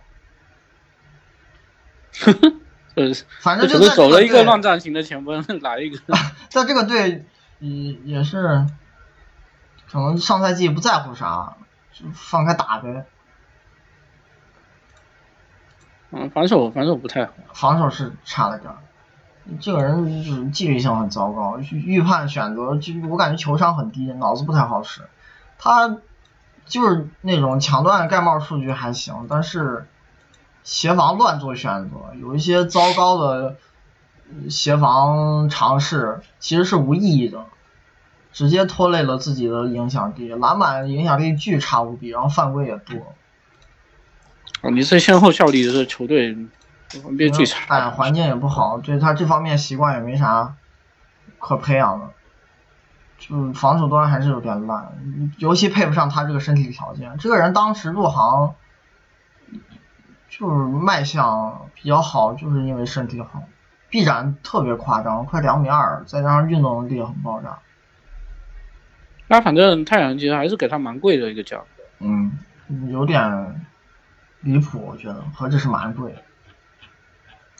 [2.19, 2.53] 呵呵，
[2.95, 5.97] 呃，反正就是走了一个乱战型的前锋， 来一个，
[6.51, 7.25] 在这个队
[7.59, 8.67] 也也是，
[9.89, 11.55] 可能上赛季不在乎啥，
[11.93, 13.05] 就放开打呗。
[16.09, 18.79] 嗯，防守防守不太好，防守是差了点儿。
[19.61, 25.03] 这个人就是纪律性很糟糕，预判选择就我感觉球商很低，脑子不太好使。
[25.57, 25.99] 他
[26.71, 29.85] 就是那种抢断盖帽数据还行，但是
[30.63, 33.57] 协防乱做选择，有一些糟糕的
[34.49, 37.43] 协防尝试其实是无意义的，
[38.31, 42.97] 直接拖累了自己的影响力，篮板影响力巨差无比，然后犯规也多。
[44.61, 46.37] 啊，你这先后效力的球队，
[47.03, 47.65] 环境最差。
[47.67, 50.55] 哎，环境也不好，对他这方面习惯也没啥
[51.37, 52.05] 可培养的，
[53.21, 54.91] 就防守端还是有点烂，
[55.37, 57.17] 尤其配不上他这个身体条件。
[57.19, 58.55] 这个人当时入行
[60.27, 63.43] 就是卖相比较好，就是因为身体好，
[63.89, 67.59] 臂展特别夸张，快两米二，再加上运动能力很爆炸。
[69.27, 71.65] 那反正太阳其实还是给他蛮贵的一个价格。
[71.99, 72.39] 嗯，
[72.89, 73.65] 有点。
[74.43, 76.15] 离谱，我觉得合着是蛮贵。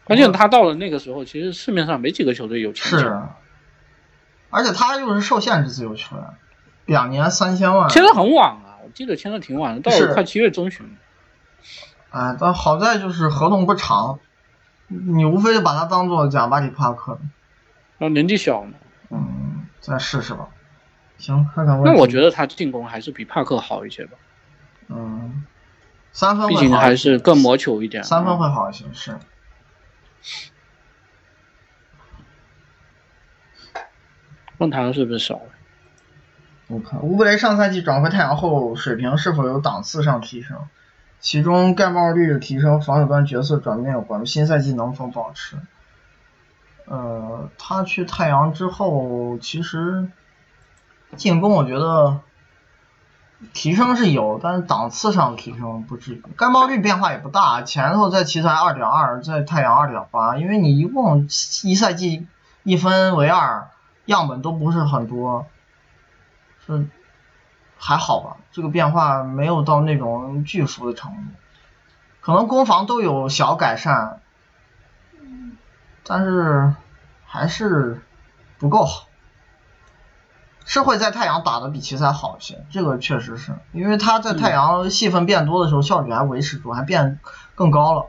[0.04, 2.98] 关键他到了那个时候，其实市面上没几个球队有钱。
[2.98, 3.22] 是，
[4.52, 6.26] 而且他又是受限制自由球员，
[6.86, 7.90] 两年三千万。
[7.90, 10.96] 签的很晚啊，我记得签的挺晚的，到了快七月中旬。
[12.12, 14.20] 哎，但好在就是合同不长，
[14.88, 17.18] 你无非就把他当做贾巴里帕克。
[17.98, 18.74] 啊，年纪小嘛。
[19.10, 20.48] 嗯，再试试吧。
[21.18, 21.82] 行，看看。
[21.84, 24.18] 那我觉得他进攻还是比帕克好一些吧。
[24.90, 25.44] 嗯。
[26.14, 29.18] 三分毕竟还是更磨球一点，三分会好一些，是。
[34.62, 35.42] 问他是不是少了？
[36.68, 40.58] 我看乌布雷上赛季转回太阳后，水平是否有档次上提升？
[41.20, 45.58] 其中盖帽率的提升、防守端角色转变有关，新赛季能否保持？
[46.86, 50.10] 呃，他去太阳之后，其实
[51.16, 52.20] 进攻我觉得。
[53.54, 56.24] 提升是有，但是档次上提升不至于。
[56.38, 61.28] 盖帽率变化也不大，前头在奇才二点二，在太阳二点八，因为你一共
[61.64, 62.28] 一赛季
[62.62, 63.71] 一分为二，
[64.12, 65.48] 样本都不是很多，
[66.66, 66.88] 是
[67.78, 71.18] 还好吧，这个变化没有到那种巨幅的程度，
[72.22, 74.22] 可能攻防都有小改善，
[76.04, 76.74] 但是
[77.26, 78.02] 还是
[78.60, 79.08] 不够好。
[80.64, 87.20] 是会在太阳打的比奇才好一些，这个确实是因为他在太阳戏份变多的时候，效率还维持住，还变
[87.56, 88.06] 更高了。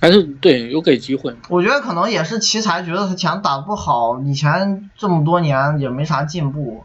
[0.00, 1.36] 还是对有给机会。
[1.48, 6.84] 我觉得可能也是奇才觉得他前打不好，以前这么多年也没啥进步，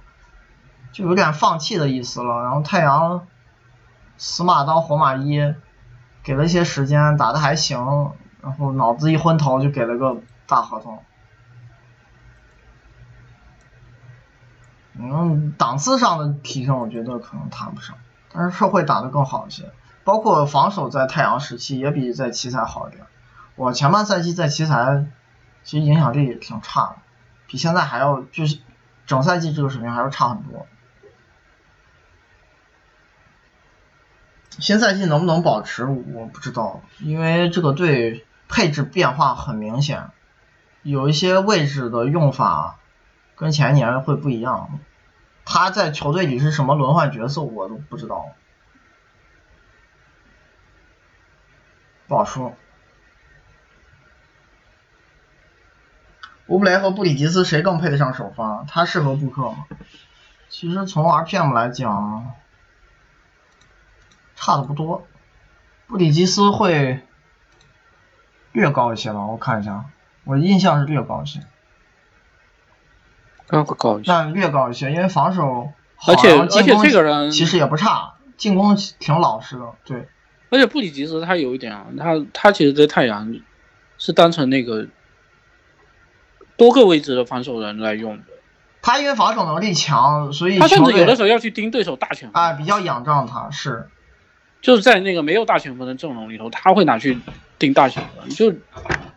[0.91, 2.41] 就有点放弃的意思了。
[2.41, 3.27] 然后太阳
[4.17, 5.53] 死马当活马医，
[6.23, 11.03] 给了一些时间，打的还行，然后脑子一昏头就给了个大合同。
[14.95, 17.95] 嗯，档次上的提升，我觉得可能谈不上，
[18.31, 19.71] 但是社会打得更好一些，
[20.03, 23.05] 包括防守在太阳时期也比在奇才好一点。
[23.55, 25.05] 我前半赛季在奇才
[25.63, 26.95] 其实影响力也挺差的，
[27.47, 28.59] 比现在还要就是
[29.05, 30.65] 整赛季这个水平还要差很多。
[34.59, 40.11] 新赛季能不能保持我不知道，因为这个队配置变化很明显，
[40.83, 42.77] 有一些位置的用法。
[43.35, 44.79] 跟前年会不一样，
[45.43, 48.27] 他在球队里是什么轮换角色我都不知道，
[52.13, 52.53] 不好说。
[56.45, 58.63] 乌布雷和布里吉斯谁更配得上首发？
[58.67, 59.65] 他适合布克吗？
[60.47, 62.35] 其实从 RPM 来讲，
[64.35, 65.07] 差的不多，
[65.87, 67.01] 布里吉斯会
[68.51, 69.25] 略高一些吧？
[69.25, 69.85] 我看一下，
[70.25, 71.39] 我印象是略高一些。
[73.49, 75.73] 略高一些，但略高一些，因为防守
[76.05, 80.07] 而且而且这个人其实也不差，进攻挺老实的，对。
[80.53, 83.35] 而且布里吉斯他有一点啊，他他其实在太阳
[83.97, 84.85] 是当成那个
[86.55, 88.23] 多个位置的防守人来用的。
[88.83, 93.89] 他因为防守能力强，所以他甚至有的时候要去盯对手大前锋啊，比较仰仗他，是。
[94.61, 97.17] 就是在那个没有大前锋的阵容里头，他会拿去
[97.57, 98.53] 盯大前锋，就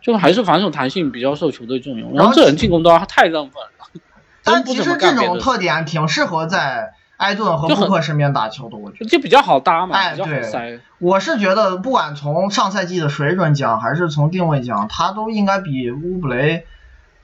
[0.01, 2.15] 就还是防守弹性比较受球队重用。
[2.15, 4.01] 然后这人进攻端他太浪费了。
[4.43, 9.95] 但其实这种特点挺适合在埃顿和布克身边打球的，我觉得就比较好搭嘛。
[9.95, 16.65] 哎，对，我是觉得不管从上赛季的水准讲，还是从定位讲，他都应该比乌布雷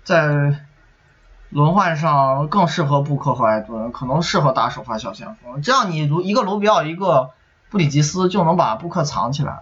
[0.04, 0.56] 在
[1.50, 5.62] 轮换上更适合布克和埃顿，可能适合打首发小前锋。
[5.62, 7.30] 这样你如一个卢比奥，一个
[7.70, 9.60] 布里吉斯就能把布克藏起来，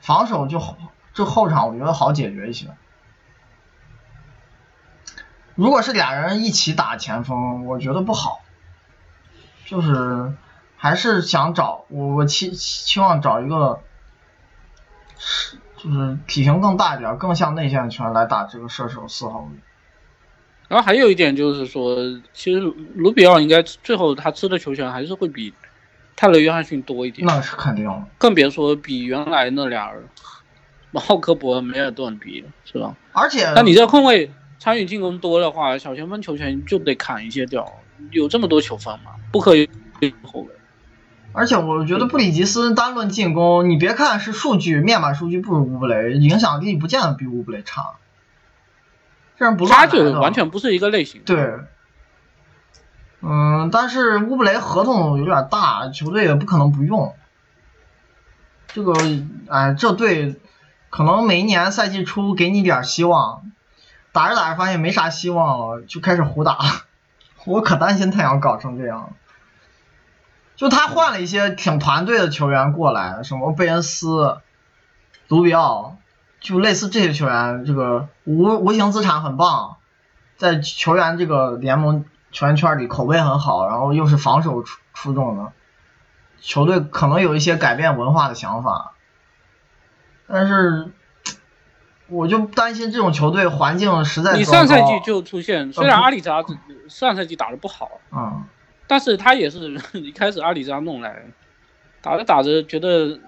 [0.00, 0.58] 防守就
[1.12, 2.68] 这后场我觉得好解决一些。
[5.54, 8.40] 如果是俩人一起打前锋，我觉得不好，
[9.66, 10.32] 就是
[10.76, 13.80] 还是想找我我期期望找一个
[15.18, 19.58] 是就是体型更大一点、更像内线拳来打这个射手四号位。
[20.68, 21.96] 然后还有一点就是说，
[22.32, 22.60] 其实
[22.94, 25.52] 卢比奥应该最后他吃的球权还是会比
[26.16, 27.26] 泰勒约翰逊多一点。
[27.26, 30.08] 那是肯定的，更别说比原来那俩人，
[30.94, 32.96] 浩克伯、梅尔顿比了，是吧？
[33.12, 34.30] 而且，那你这控卫。
[34.58, 37.70] 参与进攻多的话，小前锋球权就得砍一些掉。
[38.10, 39.12] 有这么多球分吗？
[39.32, 39.68] 不可以
[40.22, 40.48] 后卫。
[41.32, 47.96] 而且我觉得布里吉斯单论进攻，你别看是数据面板数据不如乌布雷，影响力不见得比乌布雷差。
[49.38, 51.20] 这样不他就完全不是一个类型。
[51.26, 51.54] 对。
[53.20, 57.14] 嗯，但是乌布雷合同有点大，球队也不可能不用。
[58.68, 58.94] 这个，
[59.48, 60.40] 哎，这队
[60.88, 63.42] 可能每一年赛季初给你点希望。
[64.12, 66.58] 打着打着发现没啥希望了，就开始胡打。
[67.46, 69.14] 我可担心太阳搞成这样。
[70.56, 74.38] 就他换了一些挺团队的球员过来，什么贝恩斯、
[75.28, 75.96] 卢比奥，
[76.40, 79.76] 就类似这些球员，这个无无形资产很棒，
[80.36, 85.52] 在球员这个联盟球员圈里口碑很好，然后又是防守出出众的，
[86.40, 88.92] 球队可能有一些改变文化的想法，
[90.26, 90.92] 但是。
[92.08, 94.36] 我就担心这种球队环境实在。
[94.36, 96.44] 你上赛季就出现，虽然阿里扎
[96.88, 98.44] 上赛季打的不好，嗯，
[98.86, 101.24] 但是他也是 一开始阿里扎弄来，
[102.00, 103.18] 打着打着觉得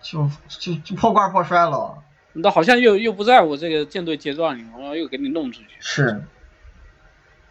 [0.00, 2.02] 就就就破罐破摔了。
[2.32, 5.68] 那好像又又不在我这个舰队阶段里，然后又给你弄出去。
[5.78, 6.24] 是。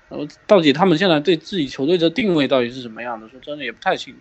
[0.09, 3.29] 然后到底他们现在对自己球队的定位到底是什么样的？
[3.29, 4.19] 说真的也不太清楚。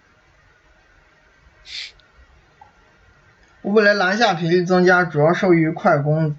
[3.62, 6.36] 乌布雷篮下频率增加，主要受益于快攻。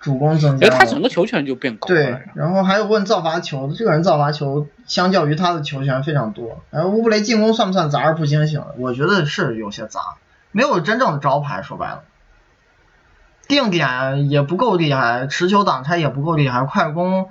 [0.00, 1.94] 主攻增加，他整个球权就变高了。
[1.94, 6.62] 对，然后还有问造罚球，这个人造罚球相较于他的球权非常多。
[6.70, 8.62] 然后乌布雷进攻算不算杂而不精醒？
[8.76, 10.00] 我觉得是有些杂，
[10.52, 11.62] 没有真正的招牌。
[11.62, 12.02] 说白了，
[13.48, 17.30] 定点也不够厉害，持球挡拆也不够厉害，快攻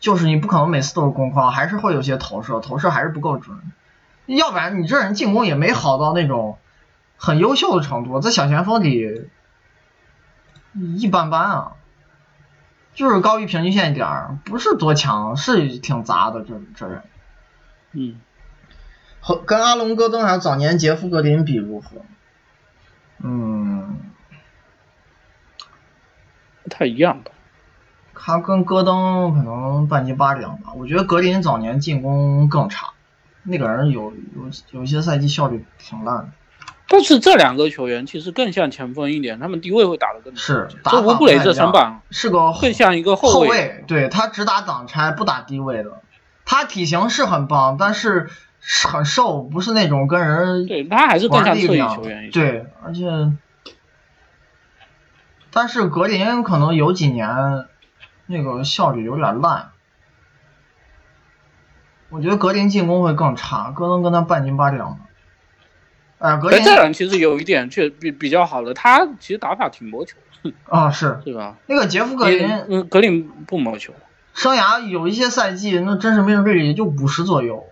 [0.00, 3.56] 就是你不可能每次都是攻框，还是会有些投射，投射还是不够准。
[4.26, 6.58] 要不然你这人进攻也没好到那种
[7.16, 9.28] 很优秀的程度，在小前锋里
[10.96, 11.72] 一般般啊，
[12.94, 17.02] 就是高于平均线一点儿，不是多强，是挺杂的这这人。
[17.92, 18.20] 嗯，
[19.20, 22.02] 和跟阿隆戈登还有早年杰夫格林比如何？
[23.18, 23.98] 嗯，
[26.62, 27.30] 不太一样吧。
[28.18, 30.72] 他跟戈登可能半斤八两吧。
[30.74, 32.92] 我觉得格林早年进攻更差，
[33.42, 36.28] 那个人有有有些赛季效率挺烂的。
[36.88, 46.00] 但是这两个球员其实更像前锋一点，他们低位会打得更是，这乌布雷这身板是个更像一个后卫，对他只打挡拆不打低位的。
[46.44, 48.30] 他体型是很棒，但是
[48.60, 52.30] 很瘦，不是那种跟人对他还是更像侧翼球员。
[52.30, 53.32] 对，而且，
[55.50, 57.66] 但是格林可能有几年
[58.26, 59.70] 那个效率有点烂。
[62.10, 65.00] 我觉得格林进攻会更差，戈登跟他半斤八两
[66.18, 66.26] 的。
[66.26, 70.16] 哎，格林这人其实有一点却比比较好的，他其实打法挺磨球。
[70.68, 71.56] 啊，是，对吧？
[71.66, 73.92] 那个杰夫格林，嗯，格林不磨球。
[74.32, 77.64] 生涯有一些赛季，那真实命中率也就五十左右，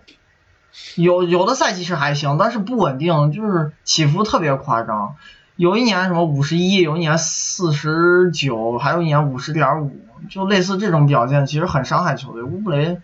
[0.95, 5.15] 有有的赛季是还行，但是不稳定，就是起伏特别夸张。
[5.55, 9.91] 有一年什么五十一，有一年四十九，还有一年五十点五，
[10.29, 12.43] 就类似这种表现，其实很伤害球队。
[12.43, 12.99] 乌布雷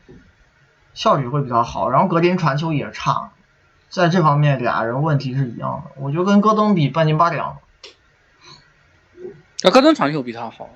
[0.93, 3.29] 效率会比较好，然后格林传球也差，
[3.91, 5.91] 在这方面俩人问题是一样的。
[5.97, 7.59] 我觉得跟戈登比半斤八两。
[9.63, 10.69] 那戈登传球比他好。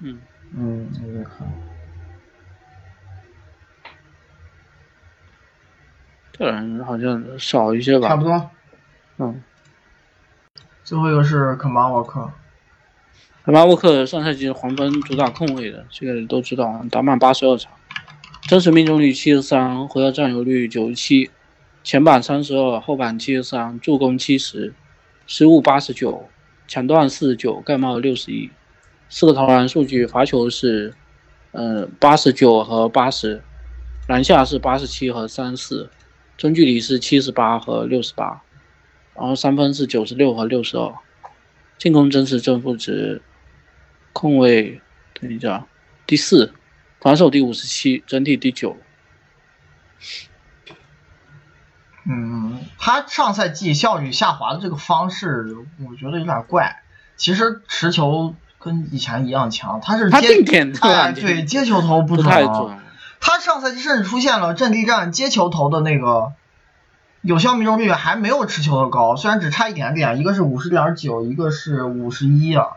[0.00, 0.20] 嗯
[0.56, 1.52] 嗯，我在看，
[6.32, 8.08] 这人好像少一些吧？
[8.08, 8.50] 差不多。
[9.18, 9.44] 嗯，
[10.82, 12.32] 最后一个是肯巴沃克。
[13.44, 17.72] 肯巴沃克上赛季黄蜂主打控卫的，这个都知道，打满八十二场，
[18.42, 21.30] 真实命中率七十三，回合占有率九十七，
[21.84, 24.74] 前板三十二，后板七十三，助攻七十，
[25.28, 26.28] 失误八十九，
[26.66, 28.50] 抢断四十九，盖帽六十一。
[29.08, 30.92] 四个投篮数据，罚球是，
[31.52, 33.42] 呃，八十九和八十，
[34.08, 35.88] 篮下是八十七和三四，
[36.36, 38.42] 中距离是七十八和六十八，
[39.14, 40.92] 然后三分是九十六和六十二，
[41.78, 43.22] 进攻真实正负值，
[44.12, 44.80] 控卫
[45.20, 45.64] 等一下，
[46.06, 46.52] 第四，
[47.02, 48.78] 防守第五十七，整体第九。
[52.06, 55.54] 嗯，他上赛季效率下滑的这个方式，
[55.86, 56.82] 我觉得有点怪。
[57.16, 58.34] 其实持球。
[58.64, 60.16] 跟以前一样强，他是接
[60.82, 62.24] 哎对接球投不准，
[63.20, 66.32] 他上赛季甚至出现了阵地战接球投的那个
[67.22, 72.76] 有效命中率还没有持球的高，虽然只差一点点，一个是五十点九，一个是五十一啊。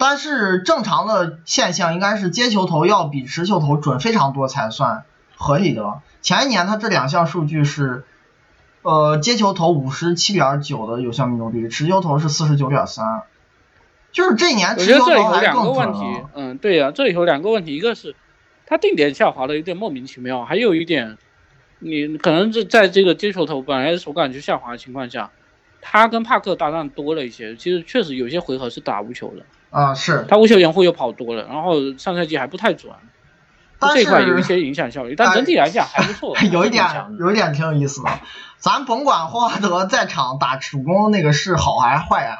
[0.00, 5.04] 但是正常的现象应该是接球投要比持球投准非常多才算
[5.36, 6.00] 合理的。
[6.22, 8.04] 前一年他这两项数据是，
[8.80, 13.24] 呃接球投五十七点九的有效命中率，持球投是四十九点三。
[14.10, 16.00] 就是这一年，我觉得这里有两个问题，
[16.32, 18.16] 嗯，对呀，这里有两个问题，一个是
[18.64, 21.18] 他定点下滑的有点莫名其妙，还有一点，
[21.78, 25.30] 你可能是在这个接球投本来手感就下滑的情况下，
[25.82, 30.26] 他跟帕克搭档多了一些，其实确实有些回合是打无球的啊，是。
[30.28, 32.92] 他无球掩护又跑多了，然后上赛季还不太准，
[33.94, 36.84] 这块有一些影响效率，但整体来讲还不错，有一点
[37.18, 38.10] 有一点挺有意思的，
[38.58, 42.36] 咱甭管霍华德在场打主攻那个是好还是坏啊。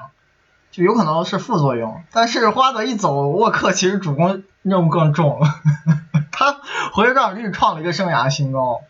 [0.71, 5.49] 就有可能是副作用，但是霍华德一走，沃克其实主攻任务更重了，
[6.31, 6.59] 他
[6.93, 8.83] 回合占有率创了一个生涯新高，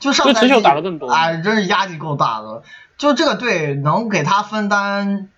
[0.00, 0.52] 就上赛季
[1.12, 2.64] 哎，真是压力够大的。
[2.98, 5.28] 就这个队能给他分担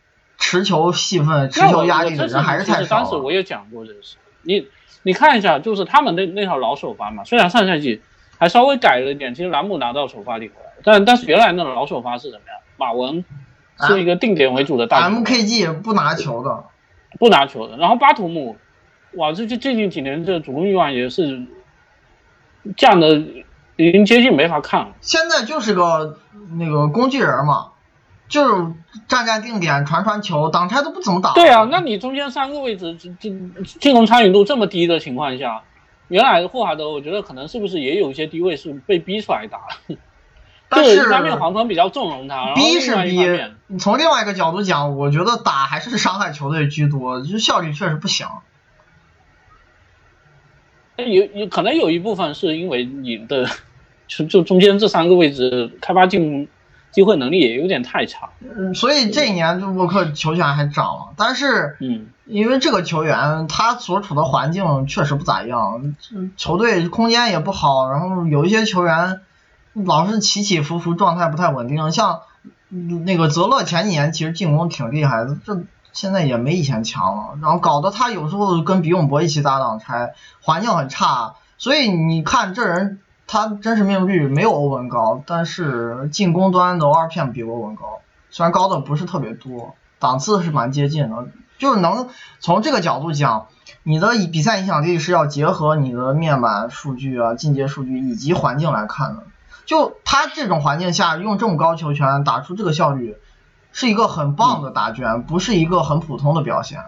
[0.45, 2.97] 持球戏份、持球压力的人还是太少。
[2.97, 4.69] 当时我也讲过这个事，你
[5.03, 8.03] 你看一下，就是他们那那套老首发嘛，虽然上赛季
[8.39, 12.61] 还稍微改了一点，其实兰姆拿到首发力回来，但但是原来那种老首发是什么呀？
[12.77, 13.25] 马文。
[13.77, 16.63] 是一个定点为主的大 M K G 不拿球的，
[17.19, 17.77] 不拿球的。
[17.77, 18.57] 然后巴图姆，
[19.15, 21.45] 哇，这这最近几年这主攻欲望也是
[22.77, 23.21] 降的，
[23.75, 24.93] 已经接近没法看了。
[25.01, 26.21] 现在就是个
[26.57, 27.73] 那个工具人嘛，
[28.29, 28.73] 就是
[29.07, 31.33] 站站定点传传球，挡拆都不怎么打。
[31.35, 35.63] 对啊，那你中间三个位置进进进攻参与度这么低的情况下，
[36.09, 39.61] 原来霍华德我觉得可能是不是也有一些低位是被逼出来打。
[40.67, 43.79] 但是一方面黄蜂比较纵容他，逼是逼。
[43.79, 48.27] 从另外一个角度讲，我觉得打还是伤害球队居多，就效率确实不行。
[50.97, 53.47] 有有可能有一部分是因为你的
[54.09, 56.49] 就就中间这三个位置开发进
[56.95, 58.31] 机会能力也有点太差。
[58.41, 69.21] 嗯，所以这一年就沃克球权还涨了，但是嗯，因为这个球员他所处的环境确实不咋样，嗯球队空间也不好，然后有一些球员
[69.73, 71.91] 老是起起伏伏，状态不太稳定。
[71.91, 72.21] 像
[72.71, 81.35] 嗯那个泽勒前几年其实进攻挺厉害的，这现在也没以前强了，然后搞得他有时候跟比永博一起搭挡拆，环境很差。
[81.57, 82.99] 所以你看这人，
[83.35, 88.01] 他真实命中率没有欧文高，但是进攻端的 o r p 比欧文高，
[88.31, 91.27] 虽然高的不是特别多，档次是蛮接近的。
[91.59, 93.49] 就是能从这个角度讲，
[93.83, 99.25] 你的比赛影响力是要结合你的面板数据啊、进阶数据以及环境来看的。
[99.67, 103.17] 就他这种环境下用这么高球权打出这个效率，
[103.73, 106.85] 是一个很棒的打卷，不是一个很普通的表现，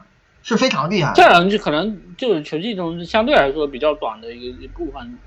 [0.47, 1.13] 是非常厉害。
[1.13, 5.19] 这人就可能就是球技中相对来说比较短的一个一部分，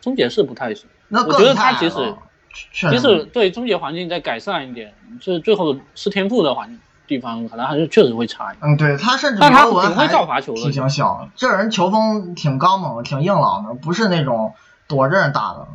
[0.00, 0.88] 终结是不太行。
[1.06, 2.18] 那我觉得他即使了
[2.52, 8.72] 确实即使对终结环境再改善一点，就是最后是天赋的环地方，可能还是确实会差一点。
[8.72, 14.54] 嗯，对他甚至但他比欧文挺会还造罚球的体型小，这人球风挺刚猛，挺硬朗的，不是那种
[14.88, 15.68] 躲着人打的，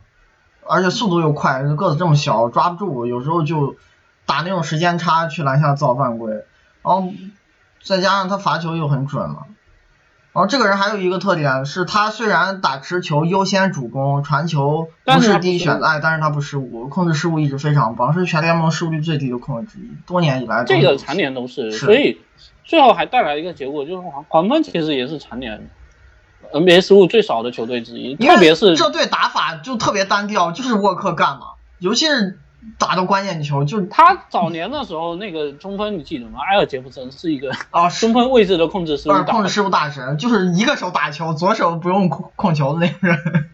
[0.67, 3.77] 而且速度又快，个子这么小抓不住，有时候就
[4.25, 7.07] 打那种时间差去篮下造犯规，然后
[7.83, 9.43] 再加上他罚球又很准嘛。
[10.33, 21.85] 然后这个人还有一个特点是，他虽然打持球优先主攻，传球不是第一选择，哎，但是他不失误，控制失误一直非常棒，是全联盟失误率最低的控制之一，多年以来这个常年都是，是。
[21.85, 22.19] 所以
[22.63, 25.69] 最后还带来一个结果，就是黄黄蜂其实也是常年
[26.51, 31.45] NBA 失误最少的球队之一，特别是这对打法就特别单调，就是沃克干嘛，
[31.77, 32.39] 尤其是
[32.79, 36.39] 打到关键球，就他早年的时候那个中锋你记得吗？
[36.41, 39.23] 埃尔杰弗森是一个啊 中锋位置的控制失误打的。
[39.23, 43.49] 不是控制失误大神，就是一个手打球，左手不用控控球的那个人。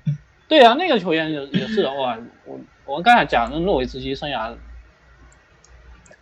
[0.48, 4.56] 对啊，那个球员也也是哇，我我刚才讲的诺维茨基生涯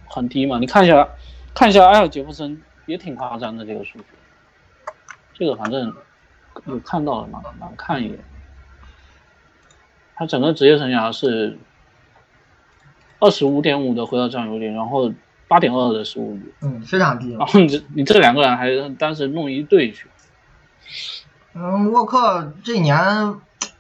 [0.08, 1.08] 很低嘛，你看一下
[1.54, 4.06] 看一下埃尔杰弗森也挺夸张的这个数据，
[5.34, 5.94] 这个反正
[6.66, 8.20] 有看到了嘛，蛮看一眼。
[10.16, 11.60] 他整个职业生涯是
[13.20, 15.12] 二十五点五的回合占有率，然后
[15.48, 17.32] 八点二的失误率，嗯，非常低。
[17.34, 20.08] 然后你这你这两个人还当时弄一队去，
[21.54, 23.36] 嗯，沃克这一年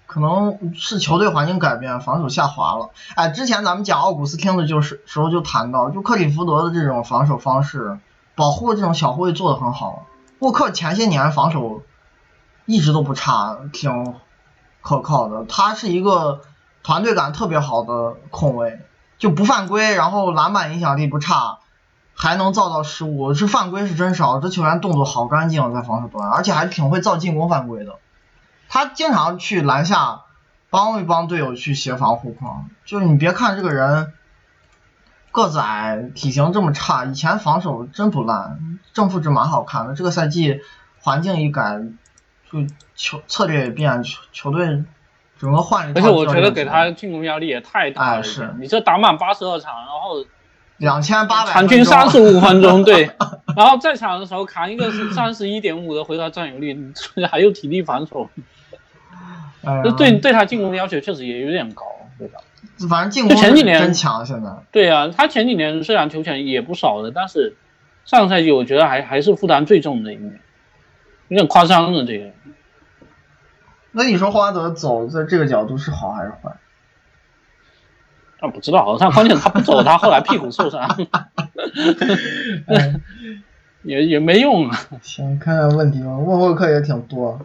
[0.06, 2.90] 可能是球队环境改变，防守下滑了。
[3.16, 8.00] 哎，之前咱们讲奥古斯汀的就是时候就谈到，就克里福德的这种防守方式，
[8.36, 10.08] 保护这种小后卫做得很好。
[10.40, 11.82] 沃克前些年防守
[12.66, 14.16] 一直都不差，挺
[14.82, 15.46] 可靠的。
[15.46, 16.42] 他是一个
[16.84, 18.80] 团队感特别好的控卫，
[19.18, 21.60] 就不犯规，然后篮板影响力不差，
[22.15, 23.34] 还能造到失误。
[23.34, 27.95] 这犯规是真少，这球员动作好干净，在防守端，而且还挺会造进攻犯规的。
[28.69, 30.22] 他经常去篮下
[30.69, 34.14] 帮一帮队友去协防护框，就是你别看这个人
[35.31, 39.95] 个子矮，体型这么差，以前防守真不烂，正负值蛮好看的。
[39.95, 40.61] 这个赛季
[40.99, 41.80] 环境一改，
[42.52, 44.84] 就球策略也变，球球队
[45.40, 48.20] 整个换了一套而且我觉得给他进攻压力也太大了。
[48.20, 48.54] 哎是。
[48.60, 50.26] 你这打满八十二场，然后
[50.78, 53.10] 两千八百场均三十五分钟，对，
[53.56, 56.74] 然后在场的时候扛一个是三十一点五的回合占有率，
[57.16, 58.30] 你还有体力防守，
[59.64, 61.84] 哎这对对他进攻要求确实也有点高，
[62.20, 62.40] 对吧？
[62.90, 64.50] 反正进攻就前几年真强，现在。
[64.72, 67.56] 对啊，他前几年虽然球权也不少的，但是
[68.06, 70.40] 上个赛季我觉得还还是负担最重的一年，
[71.30, 72.26] 有点夸张了这个。
[73.98, 76.56] 那你说霍华德走在这个角度是好还是坏？
[78.40, 80.88] 啊，不知道，但关键他不走，他后来屁股受伤，
[82.68, 83.02] 嗯
[83.82, 84.78] 也也没用啊。
[85.02, 86.10] 行，看看问题吧。
[86.10, 87.41] 沃沃克也挺多。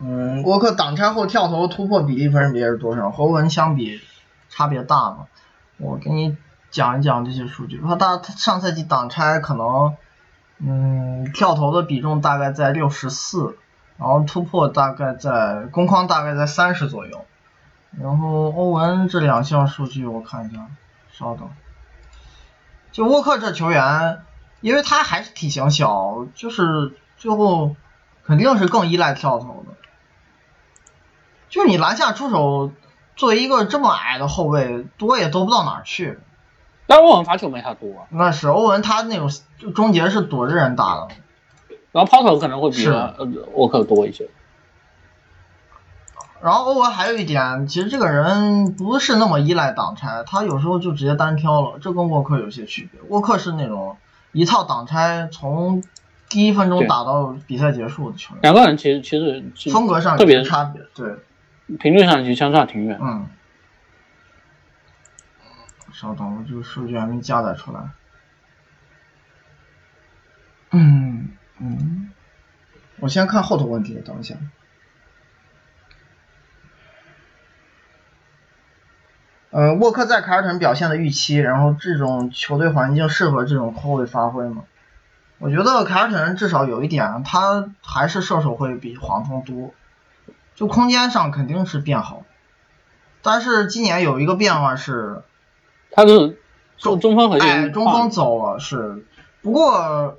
[0.00, 3.10] 嗯，沃克挡拆后跳投突破比例分别是多少？
[3.10, 4.00] 和欧文相比
[4.48, 5.26] 差别大吗？
[5.76, 6.36] 我给你
[6.70, 7.80] 讲一讲这些数据。
[7.86, 9.96] 他大他上赛季挡拆可能，
[10.58, 13.56] 嗯，跳投的比重大概在六十四，
[13.96, 17.24] 然后突破大概在攻框大概在三十左右。
[17.98, 20.66] 然后欧文这两项数据我看一下，
[21.10, 21.48] 稍等。
[22.92, 24.22] 就沃克这球员，
[24.60, 27.76] 因为他还是体型小，就是最后
[28.24, 29.74] 肯定是更依赖跳投的。
[31.48, 32.72] 就你篮下出手，
[33.16, 36.18] 作为一个这么矮的后卫，多也多不到哪儿去。
[36.88, 41.08] 但欧文罚球没他多，那是欧文他那种就终结是躲着人打的，
[41.92, 42.88] 然后抛投可能会比
[43.52, 44.26] 沃克多一些。
[46.40, 52.98] 然后欧文还有一点，其实这个人不是那么依赖挡拆，他有时候就直接单挑了，这跟沃克有些区别。
[53.10, 53.98] 沃克是那种
[54.32, 55.82] 一套挡拆从
[56.30, 60.80] 第一分钟打到比赛结束的球员，两个人其实其实风格上特别差别。
[60.94, 61.16] 对，
[61.76, 62.98] 频率上其实相差挺远。
[63.02, 63.26] 嗯。
[66.00, 67.80] 稍等，我这个数据还没加载出来。
[70.70, 72.12] 嗯嗯，
[73.00, 74.36] 我先看后头问题，等一下。
[79.50, 84.62] 呃，沃克在凯尔特人表现的预期，然后这种球队环境适合这种后卫发挥吗？
[85.38, 89.74] 我觉得凯尔特人至少有一点，他还是射手会比黄蜂多，
[90.54, 92.24] 就空间上肯定是变好。
[93.20, 95.22] 但是今年有一个变化是，
[95.90, 96.40] 他是
[96.76, 99.04] 中中锋核心哎，中锋走了是，
[99.42, 100.18] 不过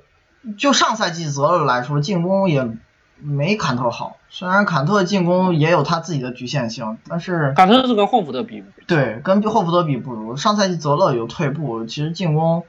[0.58, 2.68] 就上赛季泽勒来说，进攻也
[3.16, 4.16] 没坎特好。
[4.28, 10.36] 虽然坎特进攻也有他自己的局限性，但是坎特是跟霍福德比，对跟霍福德比不如。
[10.36, 12.64] 上赛季泽勒有退步，其实进攻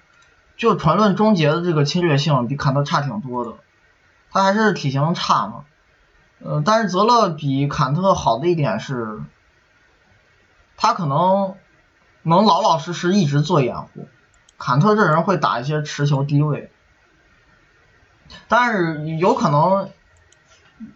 [0.57, 3.53] 就纯论终结的这个侵略性比坎特差挺多的。
[4.31, 5.65] 他还是体型差嘛，
[6.43, 9.21] 呃，但是泽勒比坎特好的一点是，
[10.77, 11.55] 他可能
[12.23, 14.07] 能老老实实一直做掩护。
[14.57, 16.71] 坎特这人会打一些持球低位，
[18.47, 19.89] 但是有可能，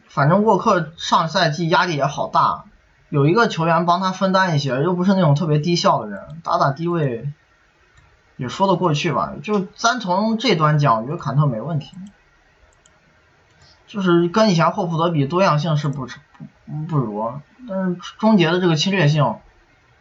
[0.08, 2.66] 反正沃克上赛季压力也好大，
[3.10, 7.32] 有一个球员帮他分担一些，又不是那种特别低效的人，打打低位
[8.38, 9.34] 也说得过去吧。
[9.42, 11.98] 就单从这端讲，我觉得坎特没问题，
[13.88, 17.34] 就是跟以前霍福德比，多样性是不不不如，
[17.68, 19.38] 但是终结的这个侵略性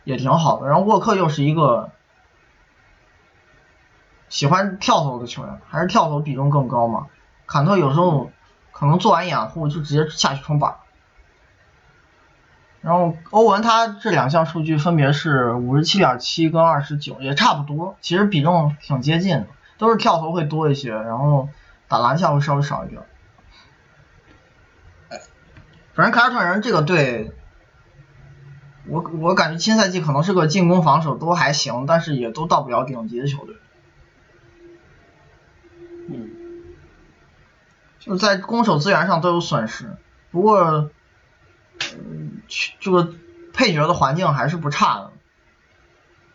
[0.04, 0.68] 也挺好的。
[0.68, 1.90] 然后沃克又是一个。
[4.30, 7.06] 喜欢跳投的球员，还是跳投比重更高嘛？
[7.46, 8.32] 坎特有时候
[8.72, 10.74] 可能做完掩护就直接下去冲板。
[12.80, 19.46] 然后欧文他这两项数据分别是五十七点七跟二十九，也差不多，其实比重挺接近的，
[19.78, 21.48] 都是跳投会多一些，然后
[21.86, 23.02] 打篮下会稍微少一点。
[25.92, 27.30] 反正凯尔特人这个队，
[28.86, 33.56] 我我感觉新赛季可能是个进攻防守都还行，但是也都到不了顶级的球队。
[36.08, 36.30] 嗯，
[37.98, 39.96] 就在攻守资源上都有损失，
[40.30, 40.90] 不过，
[41.96, 42.42] 嗯，
[42.78, 43.14] 这个
[43.54, 45.12] 配角的环境还是不差的。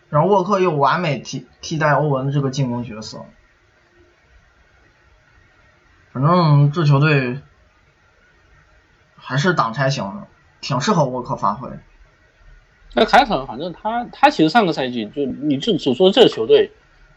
[0.10, 3.26] 然后沃克又完美替替代欧文的这个进攻角色，
[6.12, 7.42] 反正这球队
[9.18, 10.28] 还是挡拆型的，
[10.62, 11.70] 挺适合沃克发挥。
[12.94, 16.72] 那凯尔特人反正他他其实上个赛季就你就只说这个球队，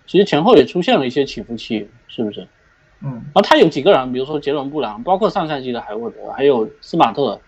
[0.07, 2.47] 其实前后也出现了一些起伏期，是不是？
[3.05, 7.41] 嗯，然后他有几个人，比如说杰伦布朗，包括上赛季的海沃德，还有斯马特，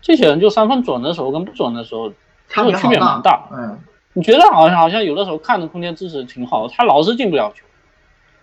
[0.00, 2.12] 这些人就三分准的时候跟不准的时候，
[2.48, 3.48] 他们区别蛮大。
[3.52, 3.78] 嗯，
[4.14, 7.64] 你觉得好像好像有的时候看的空间支持挺好，他老是进不了球，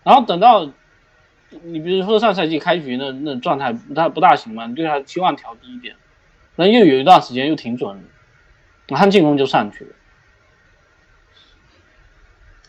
[0.03, 0.69] 然后等到
[1.63, 5.95] 你比如说上赛季开局那那状态不太不大行嘛，你对他期望调低一点，
[6.55, 8.05] 那又有一段时间又挺准，
[8.87, 9.91] 他进攻就上去了。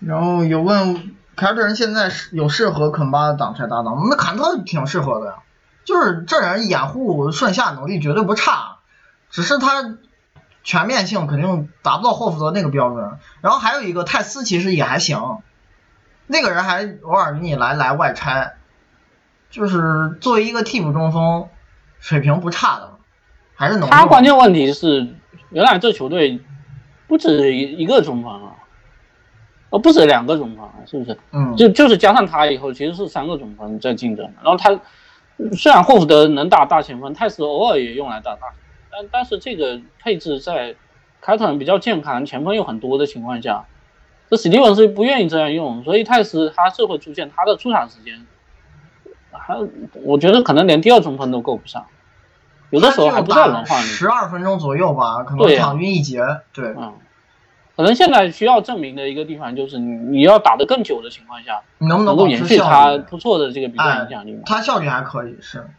[0.01, 5.35] 然后有问凯尔特人现在是有适合肯巴的挡拆搭档，那坎特挺适合的呀，
[5.85, 8.77] 就是这人掩护顺下能力绝对不差，
[9.31, 9.97] 只是他
[10.63, 13.19] 全面性肯定达不到霍福德那个标准。
[13.41, 15.39] 然后还有一个泰斯其实也还行，
[16.27, 18.55] 那个人还偶尔给你来来外拆，
[19.51, 21.49] 就是作为一个替补中锋，
[21.99, 22.93] 水平不差的，
[23.55, 23.91] 还是能用。
[23.91, 25.15] 他关键问题是，
[25.55, 26.41] 原来这球队
[27.07, 28.57] 不止一一个中锋啊，
[29.71, 31.17] 哦，不止两个中锋啊，是不是？
[31.33, 34.29] 嗯，就就是加上他以后，其实是三个中锋在竞争。
[34.43, 34.81] 然后他
[35.53, 38.59] 虽然霍福德能打大前锋，泰斯偶尔也用来打大前锋，
[38.91, 40.75] 但但是这个配置在
[41.21, 43.65] 凯尔特人比较健康，前锋又很多的情况下，
[44.29, 48.27] 这史蒂文是不愿意这样用，所以泰斯他是会出现他的出场时间，
[49.31, 49.57] 还
[50.03, 51.87] 我觉得可能连第二中锋都够不上，
[52.75, 53.87] 有的时候还不在轮换里。
[53.87, 56.23] 十二分钟左右吧，可能场均一节，
[56.53, 56.95] 对，嗯，
[57.77, 62.99] 可能现在需要证明的一个地方就是你你要打得更久的情况下，你能不能够延续他？
[62.99, 64.43] 不错的这个比赛影响力嘛？
[64.45, 65.71] 他效率还可以，是。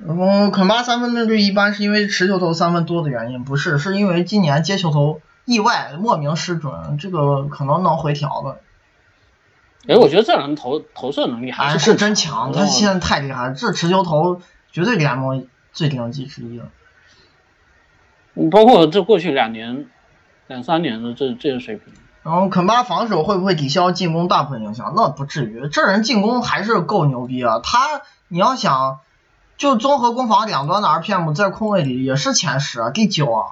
[0.00, 8.60] 嗯肯巴三分命中率一般是因为持球投三分多的原因，不是，是因为今年接球投意外莫名失准，这个可能能回调的。
[9.92, 15.46] 哎，我觉得这人投投射能力还是真强，他现在太厉害了，这持球投绝对联盟
[15.78, 16.66] 最顶级之一了。
[18.34, 19.86] 嗯包括这过去两年、
[20.48, 21.92] 两三年的这这个水平，
[22.24, 24.92] 然后肯巴防守会不会抵消进攻大部分影响？
[24.96, 27.60] 那不至于，这人进攻还是够牛逼啊！
[27.62, 28.98] 他你要想，
[29.56, 33.42] 就综合攻防两端的 RPM 在空位里也是前十啊，第九啊，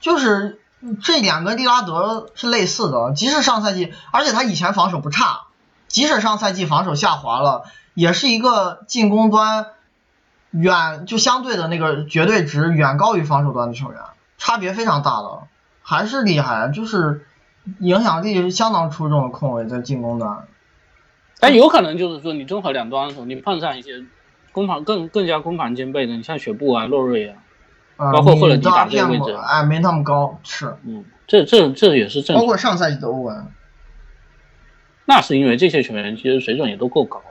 [0.00, 0.60] 就是
[1.02, 3.12] 这一点跟利拉德是类似的。
[3.14, 5.46] 即使上赛季，而且他以前防守不差，
[5.86, 7.64] 即使上赛季防守下滑了，
[7.94, 9.66] 也是一个进攻端
[10.50, 14.00] 远就相对的那个绝对值远高于防守端的球员，
[14.38, 15.42] 差别非常大的，
[15.82, 17.26] 还是厉害，就是
[17.80, 20.46] 影响力相当出众的控卫在进攻端。
[21.38, 24.04] 但有可能就是说，你综合两端的时候，你碰上一些
[24.52, 27.36] 攻防更更加攻防兼备的，你像雪布啊、洛瑞啊，
[27.98, 32.42] 呃，包括霍勒迪你打这个位置哎，没那么高，是，嗯，这这这也是正常。
[32.42, 33.46] 包括上赛季的欧文，
[35.04, 37.22] 那是因为这些球员其实水准也都够高。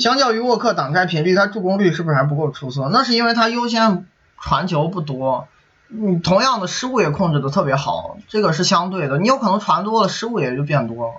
[0.00, 2.88] 相较于沃克挡拆频率，他助攻率是不是还不够出色？
[2.92, 4.06] 那是因为他优先
[4.40, 5.46] 传球不多，
[5.90, 9.18] 嗯，同样的失误也控制的特别好，这个是相对的。
[9.18, 11.12] 你有可能传多了，失误也就变多了。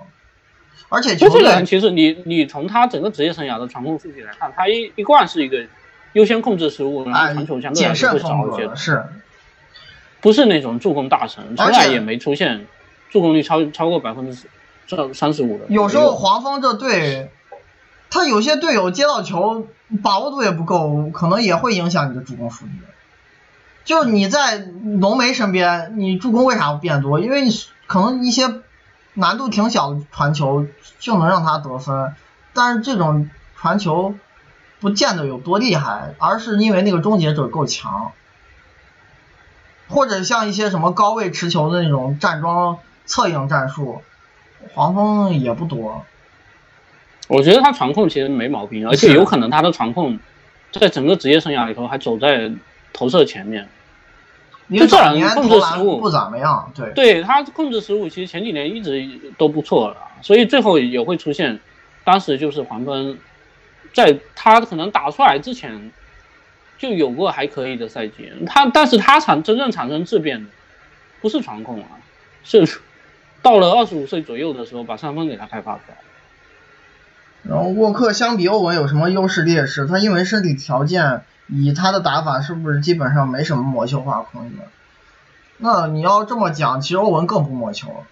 [0.88, 5.64] 而且球就这个人，队其实你你从他整个职业生涯的传控数据来看，他一一贯是一个
[6.12, 9.04] 优先控制失误，然后哎传球相对来谨说会少一些的，是，
[10.20, 12.66] 不是那种助攻大神，从而且来也没出现
[13.08, 14.46] 助攻率超超过百分之
[14.86, 15.64] 三三十五的。
[15.68, 17.30] 有时候黄蜂这队，
[18.12, 19.66] 他有些队友接到球
[20.02, 22.72] 把握度也不够，可能也会影响你的助攻数据。
[23.86, 27.20] 就是你在浓眉身边，你助攻为啥会变多？
[27.20, 27.50] 因为你
[27.86, 28.60] 可能一些
[29.14, 30.66] 难度挺小的传球
[30.98, 32.14] 就能让他得分，
[32.52, 34.14] 但是这种传球
[34.78, 38.12] 不见得有多厉害，而是因为那个终结者够强，
[39.88, 42.76] 或者像一些什么高位持球的那种站桩
[43.06, 44.02] 策应战术，
[44.74, 46.04] 黄蜂也不多。
[47.28, 50.18] 我觉得他传控其实没毛病，而且有可能他的传控
[50.70, 52.50] 在整个职业生涯里头还走在
[52.92, 53.68] 投射前面。
[54.70, 61.60] 就这两年控制失误不怎么样，对，对他控制失误，其实前几年一直都不错了，所以最后也会出现，
[62.04, 63.18] 当时就是黄蜂，
[63.92, 65.90] 在他可能打出来之前，
[66.78, 68.32] 就有过还可以的赛季。
[68.46, 70.50] 他但是他产真正产生质变的，
[71.20, 72.00] 不是传控啊，
[72.42, 72.66] 是
[73.42, 75.96] 到了二十五岁左右的时候把三分给他开发出来。
[77.42, 79.86] 然后沃克相比欧文有什么优势劣势？
[79.86, 84.60] 他因为身体条件，以他的打法是不是基本上没什么魔球化空间？
[85.58, 88.04] 那你要这么讲，其实欧文更不魔球。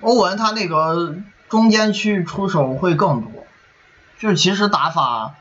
[0.00, 1.16] 欧文他那个
[1.48, 3.46] 中间区域出手会更多，
[4.18, 5.34] 就其实打法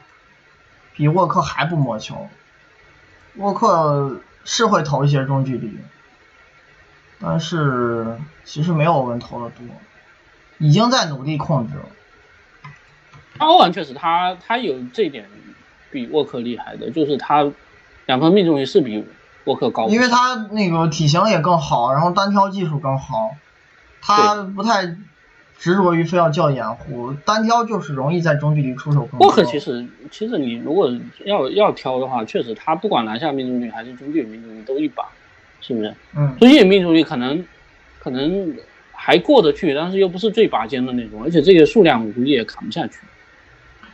[0.93, 2.27] 比沃克还不魔球。
[3.35, 5.79] 沃克是会投一些中距离，
[7.19, 9.65] 但是其实没有欧文投的多。
[10.59, 11.85] 已经在努力控制了。
[13.39, 15.25] 那欧文确实他他有这一点
[15.91, 17.51] 比沃克厉害的，就是他
[18.05, 19.03] 两分命中率是比
[19.45, 23.31] 沃克高，因为他那个体型也更好，然后单挑技术更好，
[24.01, 24.85] 他不太
[25.57, 29.27] 执着于非要叫掩护，单挑就是容易在中距离出手更多。
[29.27, 30.91] 沃克其实其实你如果
[31.25, 35.05] 要要挑的话，确实他不管篮下命中率还是中距离命中率都一把，
[35.61, 35.95] 是不是？
[36.15, 37.45] 嗯，中距离命中率可能
[37.99, 38.55] 可能
[39.01, 42.99] 还过得去，但是又不是最拔尖的那种，而且这个数量我估计也扛不下去，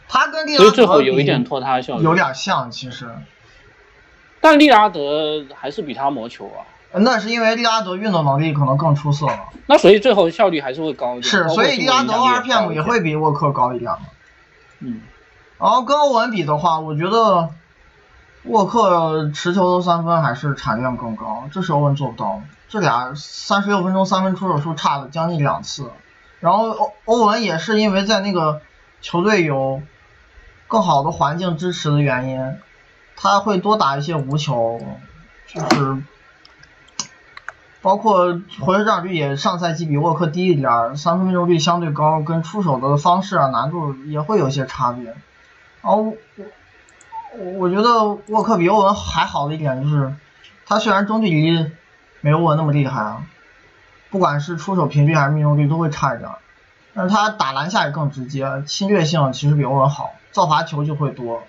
[0.08, 2.02] 他跟利所以拉德最后有一点拖沓效应。
[2.02, 3.08] 有点像，其实
[4.42, 11.24] 但利拉德还是比他磨球啊，那是因为利拉德运动能力可能更出色了，那所以最后效率还是会高一点。
[11.24, 14.00] 是，所以利拉德 RPM 也会比沃克高一点嘛。
[14.80, 15.02] 嗯。
[15.58, 17.50] 然后跟欧文比的话，我觉得
[18.44, 22.42] 沃克持球的三分还是产量更高，这是欧文做不到的。
[22.76, 25.90] 这俩三十六分钟三分出手数差了将近两次，
[26.42, 28.60] 然后欧欧文也是因为在那个
[29.00, 29.82] 球队有
[30.68, 32.58] 更好的环境支持的原因，
[33.16, 34.82] 他会多打一些无球，
[35.48, 36.04] 就是
[37.82, 45.06] 包括回合占有率也上赛季比沃克低一点，三分命中率相对高，跟出手的方式啊难度也会有些差别。
[45.82, 46.14] 然后
[47.38, 50.14] 我我觉得沃克比欧文还好的一点就是，
[50.66, 51.72] 他虽然中距离
[52.26, 53.24] 没有我那么厉害啊，
[54.10, 56.28] 不管是出手频率还是命中率都会差一点，
[56.96, 61.44] 但是他打篮下也更直接，侵略性其实比欧文好，造罚球就会多，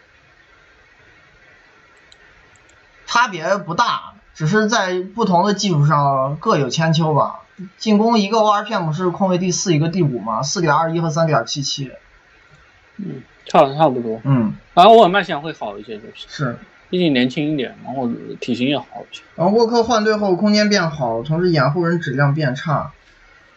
[3.07, 7.41] 差别不大，只是在不同的技术上各有千秋吧。
[7.79, 11.91] 进攻一个 RPM 是控卫第四，一个第五嘛，四点二一和三点七七。
[12.99, 14.21] 嗯，差差不多。
[14.25, 16.59] 嗯，然后我尔曼现在会好一些，就是是。
[16.89, 18.09] 毕竟年轻一点，然后
[18.41, 19.23] 体型也好一些。
[19.35, 22.93] 然后沃克换队后空间变好，同时掩护人质量变差。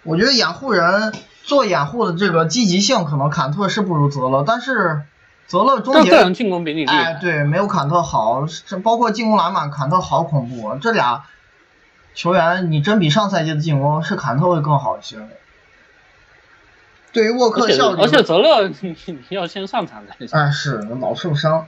[0.04, 5.02] 我觉得掩护人做掩护的这个积极性可能坎特是不如泽勒，但是
[5.46, 7.14] 泽勒终结进攻比你厉害。
[7.14, 11.26] 哎对没有坎特好，这包括进攻篮板坎特好恐怖，这俩
[12.16, 15.18] 球员你真比上赛季的进攻是坎特会更好一些。
[17.12, 18.72] 对于沃克效率，而且泽勒
[19.30, 20.40] 要先上场才行。
[20.40, 21.68] 哎，是老受伤。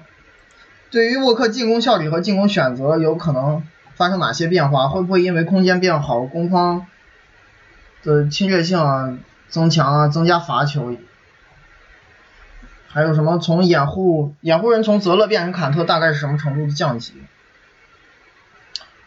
[0.92, 3.64] 对于沃克进攻效率和进攻选择有可能
[3.96, 4.90] 发生哪些变化？
[4.90, 6.86] 会不会因为空间变好，攻方
[8.04, 10.98] 的侵略性啊增强啊，增加罚球。
[12.90, 17.14] 还有什么从掩护掩护人从泽勒变成坎特，大概是什么程度的降级？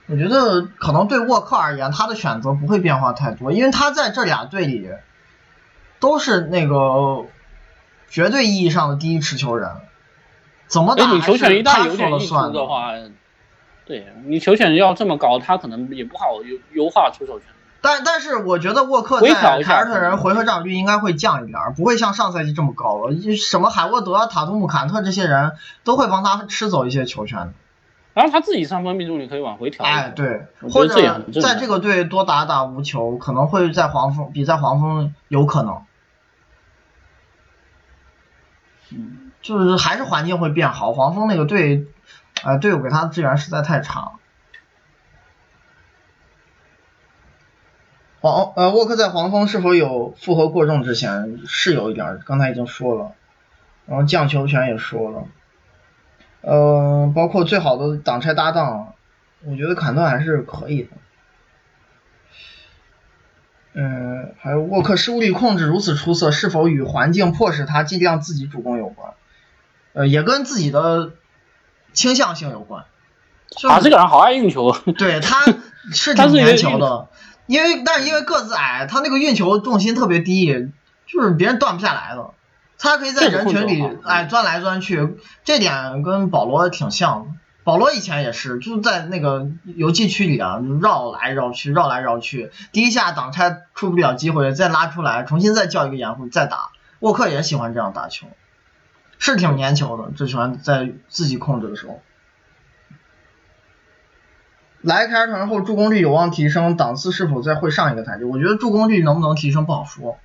[0.06, 4.88] 我觉得可能对沃克而言，他的选择不会变化太多，因为他在这俩队里
[6.00, 7.26] 都是那个
[8.08, 9.70] 绝对意义上的第一持球人，
[10.74, 12.90] 怎么打你球权一旦有点溢出的话，
[13.86, 17.46] 对你球权要这么高，他可能也不好优优化出手权。
[17.80, 23.14] 但但是我觉得沃克在凯尔特人回合占有率应该会降一点，不会像上赛季这么高了。
[23.36, 25.52] 什么海沃德、塔图姆、坎特这些人
[25.84, 27.52] 都会帮他吃走一些球权的。
[28.14, 29.84] 然后他自己三分命中率可以往回调。
[29.84, 30.94] 哎，对，或者
[31.40, 35.82] 在这个队多打打无球，可能会在黄蜂比在黄蜂有可能。
[38.90, 40.94] 嗯，就是还是环境会变好。
[40.94, 41.86] 黄蜂那个队，
[42.42, 44.12] 呃，队友给他的支援实在太差了。
[48.22, 53.12] 黄呃，沃克在黄蜂是否有负荷过重之前是有一点，刚才已经说了，
[53.84, 55.24] 然后降球权也说了，
[56.40, 58.94] 呃，包括最好的挡拆搭档，
[59.44, 60.90] 我觉得坎特还是可以的。
[63.74, 69.12] 嗯，还有沃克失误率控制如此出色，是否与环境迫使他尽量自己主攻有关？
[69.94, 71.12] 呃，也跟自己的
[71.94, 72.84] 倾向性有关。
[73.56, 74.76] 就啊，这个人好爱运球。
[74.98, 75.44] 对，他
[75.92, 77.08] 是 挺难球的，
[77.46, 80.46] 因为但是因为个子矮，他那个运球重心特别低，
[81.06, 82.30] 就是别人断不下来的。
[82.76, 87.26] 他可以在人群里哎钻来钻去，这点跟保罗挺像的。
[87.62, 89.46] 保罗以前也是，就在那个
[89.76, 96.70] 游击区里啊，绕来绕去，绕来绕去，第一下挡拆出不了机会，再拉出来，重新再叫一个掩护，再打。
[96.98, 98.26] 沃克也喜欢这样打球，
[99.24, 102.02] 是挺粘球的，这球员在自己控制的时候。
[104.82, 108.26] 来凯尔特人后助攻率有望提升，档次是否再会上一个台阶？
[108.26, 110.18] 我觉得助攻率能不能提升不好说，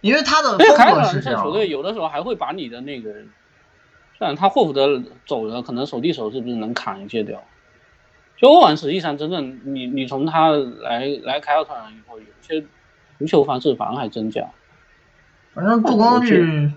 [0.00, 1.46] 因为他的因为凯风格尔特人这是这样的。
[1.46, 3.12] 球队有的时候还会把你的那个，
[4.18, 7.44] 虽然他霍福德走了，可能手递手是不是能砍一些掉？
[8.36, 12.66] 就欧文实际上真正你你从他来来凯尔特人以后，有些
[13.18, 14.48] 无球方式反而还增加。
[15.54, 16.72] 反正助攻率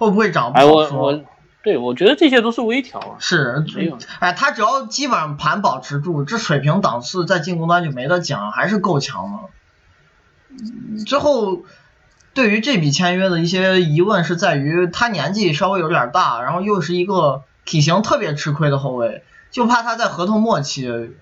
[0.00, 0.98] 会不会涨不哎，好说。
[0.98, 1.24] 我我
[1.62, 3.16] 对我觉得这些都是微调啊。
[3.18, 3.62] 是
[4.18, 9.38] 哎，他只要基本上盘保持住，这水平档次在进攻端就没得讲，还是够强的。
[10.48, 11.62] 嗯之后
[12.32, 21.14] 对于这笔签约的一些疑问是在于他年纪稍微有点大，然后又是一个体型特别吃亏的后卫，就怕他在合同末期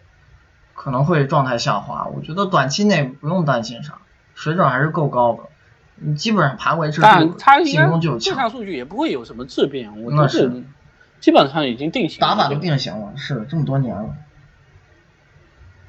[0.75, 2.07] 可能会状态下滑。
[2.15, 3.99] 我觉得短期内不用担心啥，
[4.37, 5.41] 水准还是够高的。
[6.01, 8.51] 你基本上盘维持当然住，进他应该攻就强这项。
[8.51, 10.63] 数据也不会有什么质变，我觉那是得
[11.21, 12.29] 基本上已经定型了。
[12.29, 14.11] 打法都定型了，是这么多年了。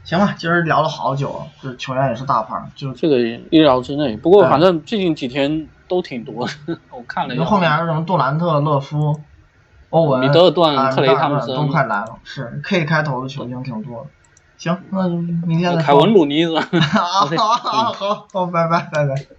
[0.04, 4.18] 行吧，今儿聊了好久，这球员也是大牌，就这个意料之内。
[4.18, 7.44] 不过反正最近几天都挺多的， 我看了一下。
[7.46, 9.20] 后面还有什么杜兰特、勒夫、
[9.92, 14.10] 欧文、米德尔顿啊克雷汤普森米德尔顿都快来了，是 K 开头的球星挺多的。
[14.58, 15.78] 行，那明天。
[15.78, 16.62] 凯文鲁尼是吧？
[16.62, 19.39] 啊 OK，好好 好，好，拜拜拜拜。